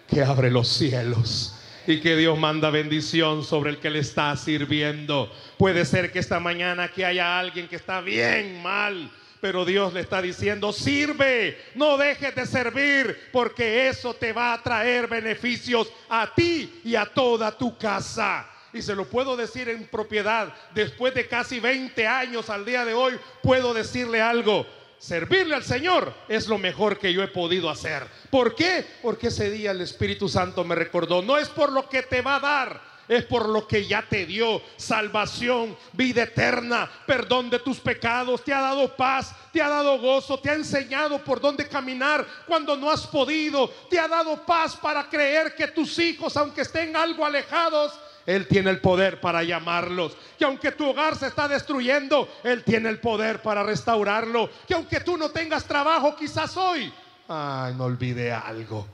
que 0.08 0.22
abre 0.22 0.52
los 0.52 0.68
cielos 0.68 1.56
y 1.88 2.02
que 2.02 2.18
Dios 2.18 2.38
manda 2.38 2.70
bendición 2.70 3.44
sobre 3.44 3.72
el 3.72 3.78
que 3.80 3.90
le 3.90 4.00
está 4.00 4.36
sirviendo. 4.36 5.32
Puede 5.58 5.86
ser 5.86 6.12
que 6.12 6.20
esta 6.20 6.40
mañana 6.40 6.84
aquí 6.84 7.04
haya 7.04 7.40
alguien 7.40 7.68
que 7.68 7.78
está 7.78 8.02
bien 8.02 8.62
mal, 8.62 9.10
pero 9.40 9.64
Dios 9.64 9.94
le 9.94 10.02
está 10.02 10.22
diciendo, 10.22 10.74
sirve, 10.74 11.58
no 11.76 11.98
dejes 11.98 12.36
de 12.36 12.46
servir, 12.46 13.30
porque 13.32 13.88
eso 13.88 14.14
te 14.14 14.34
va 14.34 14.54
a 14.54 14.62
traer 14.62 15.08
beneficios 15.08 15.92
a 16.10 16.34
ti 16.36 16.82
y 16.84 16.96
a 16.96 17.06
toda 17.06 17.58
tu 17.58 17.78
casa 17.78 18.46
y 18.74 18.82
se 18.82 18.96
lo 18.96 19.06
puedo 19.06 19.36
decir 19.36 19.70
en 19.70 19.88
propiedad, 19.88 20.54
después 20.74 21.14
de 21.14 21.28
casi 21.28 21.60
20 21.60 22.06
años 22.06 22.50
al 22.50 22.66
día 22.66 22.86
de 22.86 22.94
hoy, 22.94 23.18
puedo 23.42 23.74
decirle 23.74 24.22
algo. 24.22 24.66
Servirle 25.00 25.56
al 25.56 25.64
Señor 25.64 26.14
es 26.28 26.48
lo 26.48 26.58
mejor 26.58 26.98
que 26.98 27.14
yo 27.14 27.22
he 27.22 27.28
podido 27.28 27.70
hacer. 27.70 28.08
¿Por 28.32 28.56
qué? 28.56 28.86
Porque 29.02 29.28
ese 29.28 29.52
día 29.52 29.72
el 29.72 29.82
Espíritu 29.82 30.28
Santo 30.28 30.64
me 30.64 30.76
recordó, 30.76 31.22
no 31.22 31.38
es 31.38 31.50
por 31.50 31.72
lo 31.72 31.88
que 31.88 32.02
te 32.02 32.22
va 32.22 32.38
a 32.38 32.40
dar, 32.40 32.82
es 33.08 33.24
por 33.26 33.48
lo 33.48 33.68
que 33.68 33.86
ya 33.86 34.02
te 34.02 34.26
dio 34.26 34.62
salvación, 34.76 35.78
vida 35.94 36.24
eterna, 36.24 36.90
perdón 37.06 37.50
de 37.50 37.60
tus 37.60 37.80
pecados, 37.80 38.44
te 38.44 38.54
ha 38.54 38.60
dado 38.60 38.96
paz, 38.96 39.34
te 39.54 39.62
ha 39.62 39.70
dado 39.70 40.00
gozo, 40.00 40.40
te 40.40 40.50
ha 40.50 40.56
enseñado 40.56 41.24
por 41.24 41.40
dónde 41.40 41.68
caminar 41.68 42.26
cuando 42.46 42.76
no 42.76 42.90
has 42.90 43.06
podido, 43.06 43.70
te 43.90 44.00
ha 44.00 44.08
dado 44.08 44.46
paz 44.46 44.76
para 44.76 45.08
creer 45.08 45.56
que 45.56 45.68
tus 45.68 45.98
hijos, 46.00 46.36
aunque 46.36 46.62
estén 46.62 46.96
algo 46.96 47.26
alejados, 47.26 47.94
él 48.28 48.46
tiene 48.46 48.70
el 48.70 48.82
poder 48.82 49.22
para 49.22 49.42
llamarlos. 49.42 50.18
Que 50.38 50.44
aunque 50.44 50.74
tu 50.74 50.90
hogar 50.90 51.16
se 51.16 51.28
está 51.28 51.48
destruyendo, 51.48 52.30
Él 52.44 52.62
tiene 52.64 52.90
el 52.90 53.00
poder 53.00 53.42
para 53.42 53.64
restaurarlo. 53.64 54.50
Que 54.68 54.74
aunque 54.74 55.00
tú 55.00 55.18
no 55.18 55.30
tengas 55.30 55.64
trabajo 55.64 56.14
quizás 56.14 56.56
hoy, 56.58 56.94
ay, 57.30 57.74
no 57.76 57.86
olvide 57.86 58.34
algo. 58.34 58.86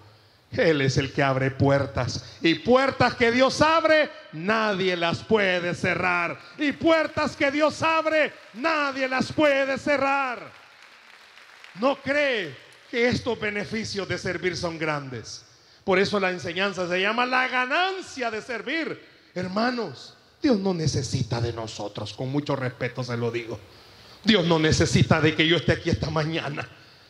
Él 0.51 0.81
es 0.81 0.97
el 0.97 1.11
que 1.11 1.23
abre 1.23 1.49
puertas. 1.49 2.37
Y 2.41 2.53
puertas 2.53 3.15
que 3.15 3.31
Dios 3.31 3.59
abre, 3.59 4.11
nadie 4.33 4.95
las 4.95 5.23
puede 5.23 5.73
cerrar. 5.73 6.39
Y 6.59 6.71
puertas 6.73 7.35
que 7.35 7.49
Dios 7.49 7.81
abre, 7.81 8.31
nadie 8.53 9.07
las 9.07 9.33
puede 9.33 9.79
cerrar. 9.79 10.43
No 11.79 11.95
cree 11.95 12.55
que 12.91 13.07
estos 13.07 13.39
beneficios 13.39 14.07
de 14.07 14.19
servir 14.19 14.55
son 14.55 14.77
grandes. 14.77 15.43
Por 15.83 15.97
eso 15.97 16.19
la 16.19 16.29
enseñanza 16.29 16.87
se 16.87 17.01
llama 17.01 17.25
la 17.25 17.47
ganancia 17.47 18.29
de 18.29 18.39
servir. 18.39 19.12
Hermanos, 19.35 20.13
Dios 20.41 20.59
no 20.59 20.73
necesita 20.73 21.41
de 21.41 21.53
nosotros, 21.53 22.13
con 22.13 22.29
mucho 22.29 22.55
respeto 22.55 23.03
se 23.03 23.17
lo 23.17 23.31
digo. 23.31 23.59
Dios 24.23 24.45
no 24.45 24.59
necesita 24.59 25.19
de 25.19 25.35
que 25.35 25.47
yo 25.47 25.57
esté 25.57 25.71
aquí 25.71 25.89
esta 25.89 26.09
mañana. 26.09 26.67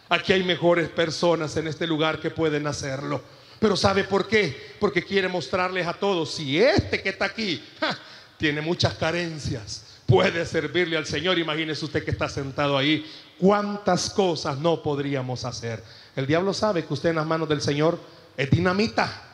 Aquí 0.10 0.32
hay 0.34 0.44
mejores 0.44 0.90
personas 0.90 1.56
en 1.58 1.68
este 1.68 1.86
lugar 1.86 2.20
que 2.20 2.30
pueden 2.30 2.68
hacerlo. 2.68 3.22
Pero 3.60 3.76
¿sabe 3.76 4.04
por 4.04 4.28
qué? 4.28 4.76
Porque 4.80 5.04
quiere 5.04 5.28
mostrarles 5.28 5.88
a 5.88 5.94
todos, 5.94 6.34
si 6.34 6.60
este 6.60 7.02
que 7.02 7.10
está 7.10 7.26
aquí 7.26 7.64
tiene 8.38 8.62
muchas 8.62 8.94
carencias, 8.96 9.86
puede 10.06 10.46
servirle 10.46 10.98
al 10.98 11.06
Señor. 11.06 11.38
Imagínese 11.40 11.86
usted 11.86 12.04
que 12.04 12.12
está 12.12 12.30
sentado 12.30 12.78
ahí. 12.78 13.06
¿Cuántas 13.40 14.10
cosas 14.10 14.58
no 14.60 14.82
podríamos 14.82 15.44
hacer? 15.46 15.84
El 16.16 16.28
diablo 16.28 16.54
sabe 16.54 16.86
que 16.86 16.94
usted 16.94 17.10
en 17.10 17.16
las 17.18 17.26
manos 17.26 17.50
del 17.50 17.62
Señor 17.62 18.00
es 18.38 18.50
dinamita. 18.50 19.33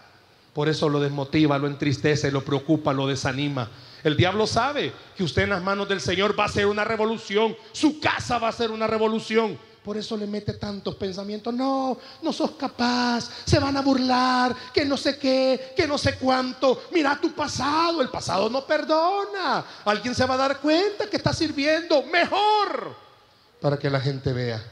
Por 0.54 0.68
eso 0.68 0.90
lo 0.90 1.00
desmotiva, 1.00 1.58
lo 1.58 1.68
entristece, 1.68 2.32
lo 2.32 2.44
preocupa, 2.44 2.94
lo 2.94 3.08
desanima. 3.08 3.70
El 4.04 4.16
diablo 4.16 4.48
sabe 4.48 4.94
que 5.16 5.24
usted 5.24 5.44
en 5.44 5.52
las 5.52 5.64
manos 5.64 5.88
del 5.88 6.02
Señor 6.02 6.38
va 6.38 6.46
a 6.46 6.50
ser 6.50 6.66
una 6.66 6.84
revolución. 6.84 7.56
Su 7.72 8.00
casa 8.00 8.40
va 8.40 8.48
a 8.48 8.54
ser 8.54 8.72
una 8.72 8.88
revolución. 8.88 9.58
Por 9.84 9.98
eso 9.98 10.18
le 10.18 10.28
mete 10.28 10.54
tantos 10.54 10.96
pensamientos. 10.96 11.54
No, 11.54 11.98
no 12.22 12.34
sos 12.34 12.52
capaz. 12.52 13.30
Se 13.46 13.60
van 13.60 13.76
a 13.78 13.82
burlar. 13.82 14.56
Que 14.74 14.86
no 14.86 14.98
sé 14.98 15.18
qué. 15.18 15.74
Que 15.76 15.88
no 15.88 15.98
sé 15.98 16.16
cuánto. 16.16 16.84
Mira 16.92 17.20
tu 17.22 17.34
pasado. 17.34 18.02
El 18.02 18.10
pasado 18.10 18.50
no 18.50 18.66
perdona. 18.66 19.66
Alguien 19.86 20.16
se 20.16 20.26
va 20.26 20.36
a 20.36 20.38
dar 20.38 20.60
cuenta 20.60 21.10
que 21.10 21.18
está 21.18 21.34
sirviendo 21.34 22.04
mejor. 22.04 22.96
Para 23.62 23.78
que 23.78 23.90
la 23.90 24.00
gente 24.00 24.34
vea 24.34 24.64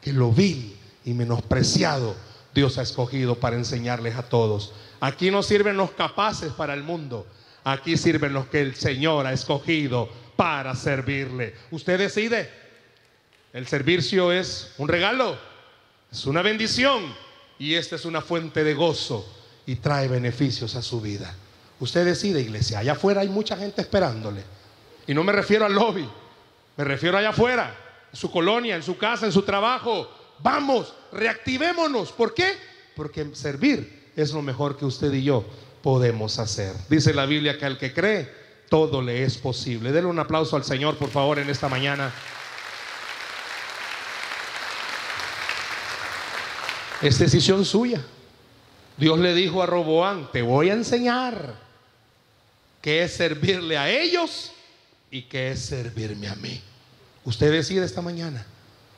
que 0.00 0.12
lo 0.12 0.30
vil 0.32 0.76
y 1.04 1.12
menospreciado 1.14 2.14
Dios 2.54 2.76
ha 2.78 2.82
escogido 2.82 3.36
para 3.36 3.56
enseñarles 3.56 4.16
a 4.16 4.22
todos. 4.22 4.72
Aquí 5.02 5.32
no 5.32 5.42
sirven 5.42 5.76
los 5.76 5.90
capaces 5.90 6.52
para 6.52 6.74
el 6.74 6.84
mundo. 6.84 7.26
Aquí 7.64 7.96
sirven 7.96 8.32
los 8.32 8.46
que 8.46 8.60
el 8.60 8.76
Señor 8.76 9.26
ha 9.26 9.32
escogido 9.32 10.08
para 10.36 10.76
servirle. 10.76 11.56
Usted 11.72 11.98
decide. 11.98 12.48
El 13.52 13.66
servicio 13.66 14.30
es 14.30 14.74
un 14.78 14.86
regalo, 14.86 15.36
es 16.10 16.24
una 16.24 16.40
bendición 16.40 17.02
y 17.58 17.74
esta 17.74 17.96
es 17.96 18.04
una 18.04 18.20
fuente 18.20 18.62
de 18.62 18.74
gozo 18.74 19.28
y 19.66 19.74
trae 19.74 20.06
beneficios 20.06 20.76
a 20.76 20.82
su 20.82 21.00
vida. 21.00 21.34
Usted 21.80 22.04
decide, 22.04 22.40
iglesia. 22.40 22.78
Allá 22.78 22.92
afuera 22.92 23.22
hay 23.22 23.28
mucha 23.28 23.56
gente 23.56 23.82
esperándole. 23.82 24.44
Y 25.08 25.14
no 25.14 25.24
me 25.24 25.32
refiero 25.32 25.66
al 25.66 25.74
lobby, 25.74 26.08
me 26.76 26.84
refiero 26.84 27.18
allá 27.18 27.30
afuera, 27.30 27.76
en 28.12 28.16
su 28.16 28.30
colonia, 28.30 28.76
en 28.76 28.84
su 28.84 28.96
casa, 28.96 29.26
en 29.26 29.32
su 29.32 29.42
trabajo. 29.42 30.08
Vamos, 30.38 30.94
reactivémonos. 31.10 32.12
¿Por 32.12 32.32
qué? 32.34 32.56
Porque 32.94 33.34
servir 33.34 34.01
es 34.16 34.32
lo 34.32 34.42
mejor 34.42 34.76
que 34.76 34.84
usted 34.84 35.12
y 35.12 35.22
yo 35.22 35.44
podemos 35.82 36.38
hacer. 36.38 36.74
Dice 36.88 37.14
la 37.14 37.26
Biblia 37.26 37.58
que 37.58 37.66
al 37.66 37.78
que 37.78 37.92
cree, 37.92 38.30
todo 38.68 39.02
le 39.02 39.24
es 39.24 39.36
posible. 39.36 39.92
Denle 39.92 40.08
un 40.08 40.18
aplauso 40.18 40.56
al 40.56 40.64
Señor, 40.64 40.96
por 40.96 41.10
favor, 41.10 41.38
en 41.38 41.50
esta 41.50 41.68
mañana. 41.68 42.12
Es 47.02 47.18
decisión 47.18 47.64
suya. 47.64 48.00
Dios 48.96 49.18
le 49.18 49.34
dijo 49.34 49.62
a 49.62 49.66
Roboán, 49.66 50.30
te 50.32 50.42
voy 50.42 50.70
a 50.70 50.74
enseñar 50.74 51.54
qué 52.80 53.02
es 53.02 53.14
servirle 53.14 53.76
a 53.76 53.90
ellos 53.90 54.52
y 55.10 55.22
qué 55.22 55.50
es 55.50 55.60
servirme 55.60 56.28
a 56.28 56.36
mí. 56.36 56.62
Usted 57.24 57.50
decide 57.50 57.84
esta 57.84 58.02
mañana. 58.02 58.46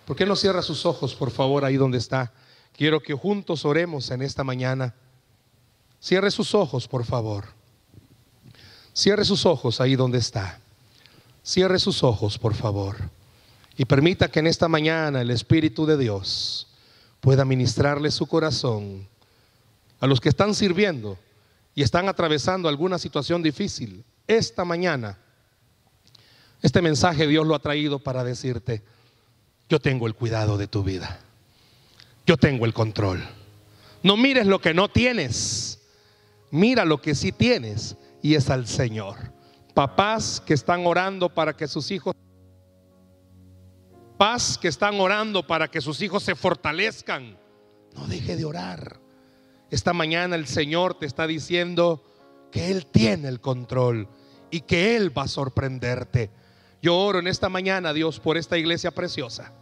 ¿Por 0.05 0.17
qué 0.17 0.27
no 0.27 0.37
cierra 0.37 0.63
sus 0.63 0.85
ojos, 0.85 1.15
por 1.15 1.31
favor, 1.31 1.65
ahí 1.65 1.77
donde 1.77 1.99
está? 1.99 2.33
Quiero 2.77 3.01
que 3.01 3.15
juntos 3.15 3.65
oremos 3.65 4.11
en 4.11 4.23
esta 4.23 4.45
mañana. 4.45 4.95
Cierre 6.05 6.31
sus 6.31 6.55
ojos, 6.55 6.87
por 6.87 7.07
favor. 7.07 7.47
Cierre 8.93 9.25
sus 9.25 9.47
ojos 9.47 9.81
ahí 9.81 9.97
donde 9.97 10.19
está. 10.19 10.61
Cierre 11.43 11.79
sus 11.79 12.03
ojos, 12.03 12.37
por 12.37 12.53
favor. 12.53 12.99
Y 13.79 13.87
permita 13.87 14.31
que 14.31 14.41
en 14.41 14.47
esta 14.47 14.69
mañana 14.69 15.23
el 15.23 15.31
Espíritu 15.31 15.87
de 15.87 15.97
Dios 15.97 16.67
pueda 17.23 17.47
ministrarle 17.47 18.11
su 18.11 18.27
corazón 18.27 19.09
a 19.99 20.07
los 20.07 20.21
que 20.21 20.29
están 20.29 20.55
sirviendo 20.55 21.17
y 21.75 21.83
están 21.83 22.07
atravesando 22.11 22.69
alguna 22.69 22.99
situación 22.99 23.43
difícil. 23.43 24.05
Esta 24.27 24.67
mañana, 24.67 25.17
este 26.61 26.83
mensaje 26.83 27.27
Dios 27.27 27.47
lo 27.47 27.55
ha 27.55 27.61
traído 27.61 27.99
para 27.99 28.25
decirte, 28.25 28.83
yo 29.71 29.81
tengo 29.81 30.07
el 30.07 30.15
cuidado 30.15 30.59
de 30.59 30.67
tu 30.67 30.85
vida. 30.85 31.19
Yo 32.27 32.37
tengo 32.37 32.67
el 32.67 32.75
control. 32.75 33.27
No 34.03 34.19
mires 34.19 34.47
lo 34.47 34.61
que 34.61 34.75
no 34.75 34.91
tienes 34.91 35.81
mira 36.55 36.85
lo 36.85 37.03
que 37.03 37.17
sí 37.17 37.33
tienes 37.33 37.97
y 38.23 38.37
es 38.37 38.49
al 38.49 38.69
Señor. 38.69 39.17
Papás 39.75 40.41
que 40.41 40.55
están 40.55 40.87
orando 40.87 41.29
para 41.29 41.57
que 41.57 41.67
sus 41.67 41.91
hijos 41.91 42.15
papás 44.17 44.57
que 44.57 44.69
están 44.69 45.01
orando 45.01 45.45
para 45.45 45.69
que 45.69 45.81
sus 45.81 46.01
hijos 46.01 46.23
se 46.23 46.37
fortalezcan. 46.37 47.37
No 47.97 48.07
deje 48.07 48.37
de 48.37 48.45
orar. 48.45 49.01
Esta 49.71 49.93
mañana 49.93 50.37
el 50.37 50.47
Señor 50.47 50.95
te 50.95 51.07
está 51.07 51.27
diciendo 51.27 52.05
que 52.53 52.71
Él 52.71 52.87
tiene 52.87 53.27
el 53.27 53.41
control 53.41 54.09
y 54.53 54.61
que 54.61 54.95
Él 54.95 55.17
va 55.17 55.25
a 55.25 55.29
sorprenderte. 55.29 56.31
Yo 56.81 56.97
oro 56.97 57.19
en 57.19 57.27
esta 57.27 57.49
mañana, 57.49 57.93
Dios, 57.93 58.21
por 58.21 58.37
esta 58.37 58.57
iglesia 58.57 58.93
preciosa. 58.93 59.53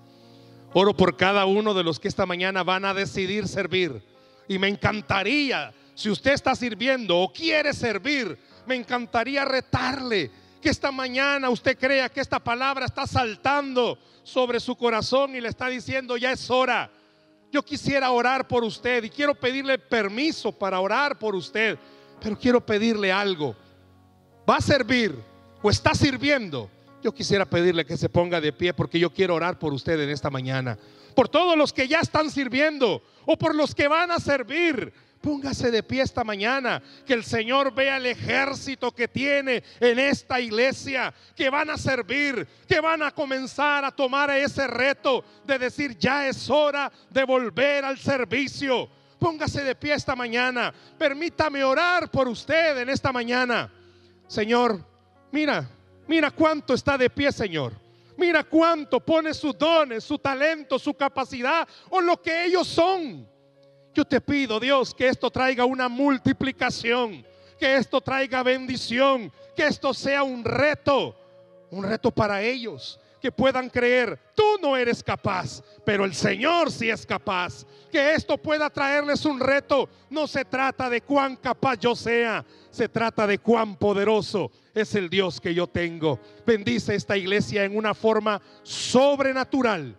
Oro 0.75 0.95
por 0.95 1.17
cada 1.17 1.47
uno 1.47 1.73
de 1.73 1.85
los 1.85 1.99
que 1.99 2.09
esta 2.09 2.27
mañana 2.27 2.63
van 2.63 2.85
a 2.85 2.93
decidir 2.93 3.49
servir. 3.49 4.03
Y 4.47 4.59
me 4.59 4.69
encantaría 4.69 5.73
si 6.03 6.11
usted 6.11 6.33
está 6.33 6.57
sirviendo 6.57 7.17
o 7.17 7.33
quiere 7.33 7.73
servir, 7.73 8.37
me 8.67 8.75
encantaría 8.75 9.45
retarle 9.45 10.33
que 10.61 10.69
esta 10.69 10.91
mañana 10.91 11.49
usted 11.49 11.79
crea 11.79 12.09
que 12.09 12.21
esta 12.21 12.41
palabra 12.41 12.87
está 12.87 13.07
saltando 13.07 13.97
sobre 14.25 14.59
su 14.59 14.75
corazón 14.75 15.37
y 15.37 15.41
le 15.41 15.49
está 15.49 15.69
diciendo, 15.69 16.17
ya 16.17 16.33
es 16.33 16.51
hora. 16.51 16.91
Yo 17.53 17.63
quisiera 17.63 18.11
orar 18.11 18.49
por 18.49 18.65
usted 18.65 19.05
y 19.05 19.11
quiero 19.11 19.37
pedirle 19.37 19.79
permiso 19.79 20.51
para 20.51 20.81
orar 20.81 21.21
por 21.21 21.37
usted, 21.37 21.79
pero 22.21 22.37
quiero 22.37 22.61
pedirle 22.67 23.13
algo. 23.13 23.55
¿Va 24.49 24.57
a 24.57 24.61
servir 24.61 25.15
o 25.63 25.71
está 25.71 25.95
sirviendo? 25.95 26.69
Yo 27.01 27.15
quisiera 27.15 27.45
pedirle 27.45 27.87
que 27.87 27.97
se 27.97 28.09
ponga 28.09 28.41
de 28.41 28.53
pie 28.53 28.75
porque 28.75 28.99
yo 28.99 29.11
quiero 29.11 29.37
orar 29.37 29.57
por 29.57 29.73
usted 29.73 30.01
en 30.01 30.11
esta 30.11 30.31
mañana. 30.31 30.77
Por 31.15 31.29
todos 31.29 31.57
los 31.57 31.73
que 31.73 31.87
ya 31.87 32.01
están 32.01 32.29
sirviendo 32.29 33.05
o 33.25 33.37
por 33.37 33.55
los 33.55 33.73
que 33.73 33.87
van 33.87 34.11
a 34.11 34.19
servir. 34.19 34.93
Póngase 35.23 35.71
de 35.71 35.85
pie 35.85 36.03
esta 36.03 36.25
mañana, 36.25 36.83
que 37.07 37.15
el 37.15 37.23
Señor 37.23 37.73
vea 37.73 37.97
el 37.97 38.07
ejército 38.07 38.91
que 38.91 39.07
tiene 39.07 39.63
en 39.79 40.01
esta 40.01 40.41
iglesia, 40.41 41.15
que 41.37 41.49
van 41.49 41.71
a 41.71 41.79
servir, 41.79 42.45
que 42.67 42.81
van 42.81 43.05
a 43.05 43.13
comenzar 43.13 43.85
a 43.85 43.93
tomar 43.93 44.31
ese 44.31 44.67
reto 44.67 45.25
de 45.45 45.61
decir, 45.61 45.97
ya 45.97 46.27
es 46.27 46.51
hora 46.51 46.91
de 47.09 47.23
volver 47.23 47.85
al 47.85 47.99
servicio. 47.99 48.91
Póngase 49.21 49.63
de 49.63 49.77
pie 49.77 49.95
esta 49.95 50.17
mañana, 50.17 50.75
permítame 50.99 51.63
orar 51.63 52.11
por 52.11 52.27
usted 52.27 52.79
en 52.79 52.89
esta 52.89 53.13
mañana. 53.13 53.73
Señor, 54.27 54.85
mira, 55.31 55.71
mira 56.09 56.33
cuánto 56.33 56.75
está 56.75 56.99
de 56.99 57.09
pie, 57.09 57.31
Señor. 57.31 57.81
Mira 58.17 58.43
cuánto 58.43 58.99
pone 58.99 59.33
sus 59.33 59.57
dones, 59.57 60.03
su 60.03 60.19
talento, 60.19 60.81
su 60.81 60.95
capacidad 60.95 61.67
o 61.91 62.01
lo 62.01 62.21
que 62.21 62.47
ellos 62.47 62.67
son 62.67 63.31
yo 63.95 64.05
te 64.05 64.21
pido, 64.21 64.59
Dios, 64.59 64.95
que 64.95 65.09
esto 65.09 65.31
traiga 65.31 65.65
una 65.65 65.89
multiplicación, 65.89 67.25
que 67.59 67.77
esto 67.77 68.01
traiga 68.01 68.43
bendición, 68.43 69.33
que 69.55 69.67
esto 69.67 69.93
sea 69.93 70.23
un 70.23 70.45
reto, 70.45 71.17
un 71.71 71.85
reto 71.85 72.11
para 72.11 72.43
ellos, 72.43 72.99
que 73.23 73.31
puedan 73.31 73.71
creer, 73.71 74.19
tú 74.35 74.43
no 74.61 74.77
eres 74.77 75.03
capaz, 75.03 75.63
pero 75.85 76.05
el 76.05 76.13
Señor 76.13 76.73
sí 76.73 76.91
es 76.91 77.07
capaz. 77.07 77.65
Que 77.91 78.15
esto 78.15 78.37
pueda 78.37 78.69
traerles 78.69 79.25
un 79.25 79.39
reto. 79.39 79.89
No 80.11 80.27
se 80.27 80.45
trata 80.45 80.91
de 80.91 81.03
cuán 81.03 81.37
capaz 81.37 81.79
yo 81.79 81.95
sea, 81.95 82.45
se 82.71 82.89
trata 82.89 83.27
de 83.27 83.39
cuán 83.39 83.77
poderoso 83.77 84.51
es 84.75 84.95
el 84.97 85.09
Dios 85.09 85.41
que 85.41 85.55
yo 85.55 85.69
tengo. 85.69 86.19
Bendice 86.45 86.97
esta 86.97 87.17
iglesia 87.17 87.65
en 87.65 87.77
una 87.77 87.95
forma 87.95 88.43
sobrenatural. 88.65 89.97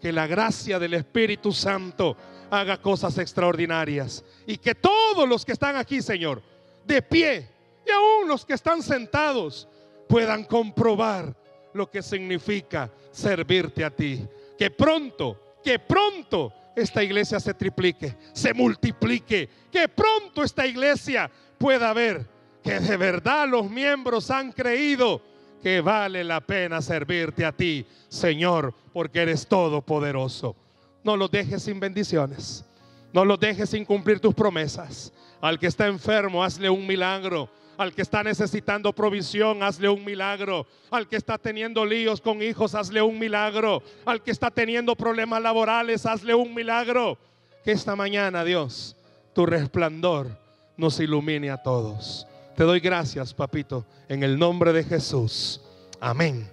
Que 0.00 0.12
la 0.12 0.26
gracia 0.26 0.78
del 0.78 0.94
Espíritu 0.94 1.52
Santo 1.52 2.16
haga 2.60 2.80
cosas 2.80 3.18
extraordinarias. 3.18 4.24
Y 4.46 4.56
que 4.56 4.74
todos 4.74 5.28
los 5.28 5.44
que 5.44 5.52
están 5.52 5.76
aquí, 5.76 6.02
Señor, 6.02 6.42
de 6.84 7.02
pie, 7.02 7.48
y 7.86 7.90
aún 7.90 8.28
los 8.28 8.44
que 8.44 8.54
están 8.54 8.82
sentados, 8.82 9.68
puedan 10.08 10.44
comprobar 10.44 11.34
lo 11.72 11.90
que 11.90 12.02
significa 12.02 12.90
servirte 13.10 13.84
a 13.84 13.90
ti. 13.90 14.26
Que 14.56 14.70
pronto, 14.70 15.56
que 15.62 15.78
pronto 15.78 16.52
esta 16.76 17.02
iglesia 17.02 17.40
se 17.40 17.54
triplique, 17.54 18.16
se 18.32 18.54
multiplique, 18.54 19.48
que 19.70 19.88
pronto 19.88 20.42
esta 20.42 20.66
iglesia 20.66 21.30
pueda 21.58 21.92
ver 21.92 22.26
que 22.62 22.80
de 22.80 22.96
verdad 22.96 23.46
los 23.48 23.70
miembros 23.70 24.30
han 24.30 24.50
creído 24.50 25.20
que 25.62 25.80
vale 25.80 26.24
la 26.24 26.40
pena 26.40 26.80
servirte 26.80 27.44
a 27.44 27.52
ti, 27.52 27.86
Señor, 28.08 28.74
porque 28.92 29.22
eres 29.22 29.46
todopoderoso. 29.46 30.56
No 31.04 31.16
los 31.16 31.30
dejes 31.30 31.62
sin 31.62 31.78
bendiciones. 31.78 32.64
No 33.12 33.24
los 33.24 33.38
dejes 33.38 33.70
sin 33.70 33.84
cumplir 33.84 34.18
tus 34.18 34.34
promesas. 34.34 35.12
Al 35.40 35.58
que 35.58 35.68
está 35.68 35.86
enfermo, 35.86 36.42
hazle 36.42 36.68
un 36.68 36.84
milagro. 36.84 37.48
Al 37.76 37.92
que 37.92 38.02
está 38.02 38.24
necesitando 38.24 38.92
provisión, 38.92 39.62
hazle 39.62 39.88
un 39.88 40.04
milagro. 40.04 40.66
Al 40.90 41.06
que 41.06 41.16
está 41.16 41.38
teniendo 41.38 41.84
líos 41.84 42.20
con 42.20 42.42
hijos, 42.42 42.74
hazle 42.74 43.02
un 43.02 43.18
milagro. 43.18 43.82
Al 44.04 44.22
que 44.22 44.32
está 44.32 44.50
teniendo 44.50 44.96
problemas 44.96 45.42
laborales, 45.42 46.06
hazle 46.06 46.34
un 46.34 46.52
milagro. 46.54 47.18
Que 47.64 47.72
esta 47.72 47.94
mañana, 47.94 48.42
Dios, 48.42 48.96
tu 49.32 49.46
resplandor 49.46 50.36
nos 50.76 50.98
ilumine 50.98 51.50
a 51.50 51.62
todos. 51.62 52.26
Te 52.56 52.64
doy 52.64 52.80
gracias, 52.80 53.34
papito, 53.34 53.84
en 54.08 54.22
el 54.22 54.38
nombre 54.38 54.72
de 54.72 54.84
Jesús. 54.84 55.60
Amén. 56.00 56.48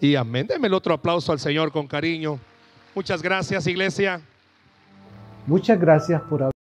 Y 0.00 0.14
amén. 0.14 0.46
Deme 0.46 0.68
el 0.68 0.74
otro 0.74 0.94
aplauso 0.94 1.32
al 1.32 1.40
Señor 1.40 1.72
con 1.72 1.86
cariño. 1.86 2.38
Muchas 2.98 3.22
gracias, 3.22 3.64
iglesia. 3.68 4.20
Muchas 5.46 5.78
gracias 5.78 6.20
por 6.22 6.42
haber 6.42 6.57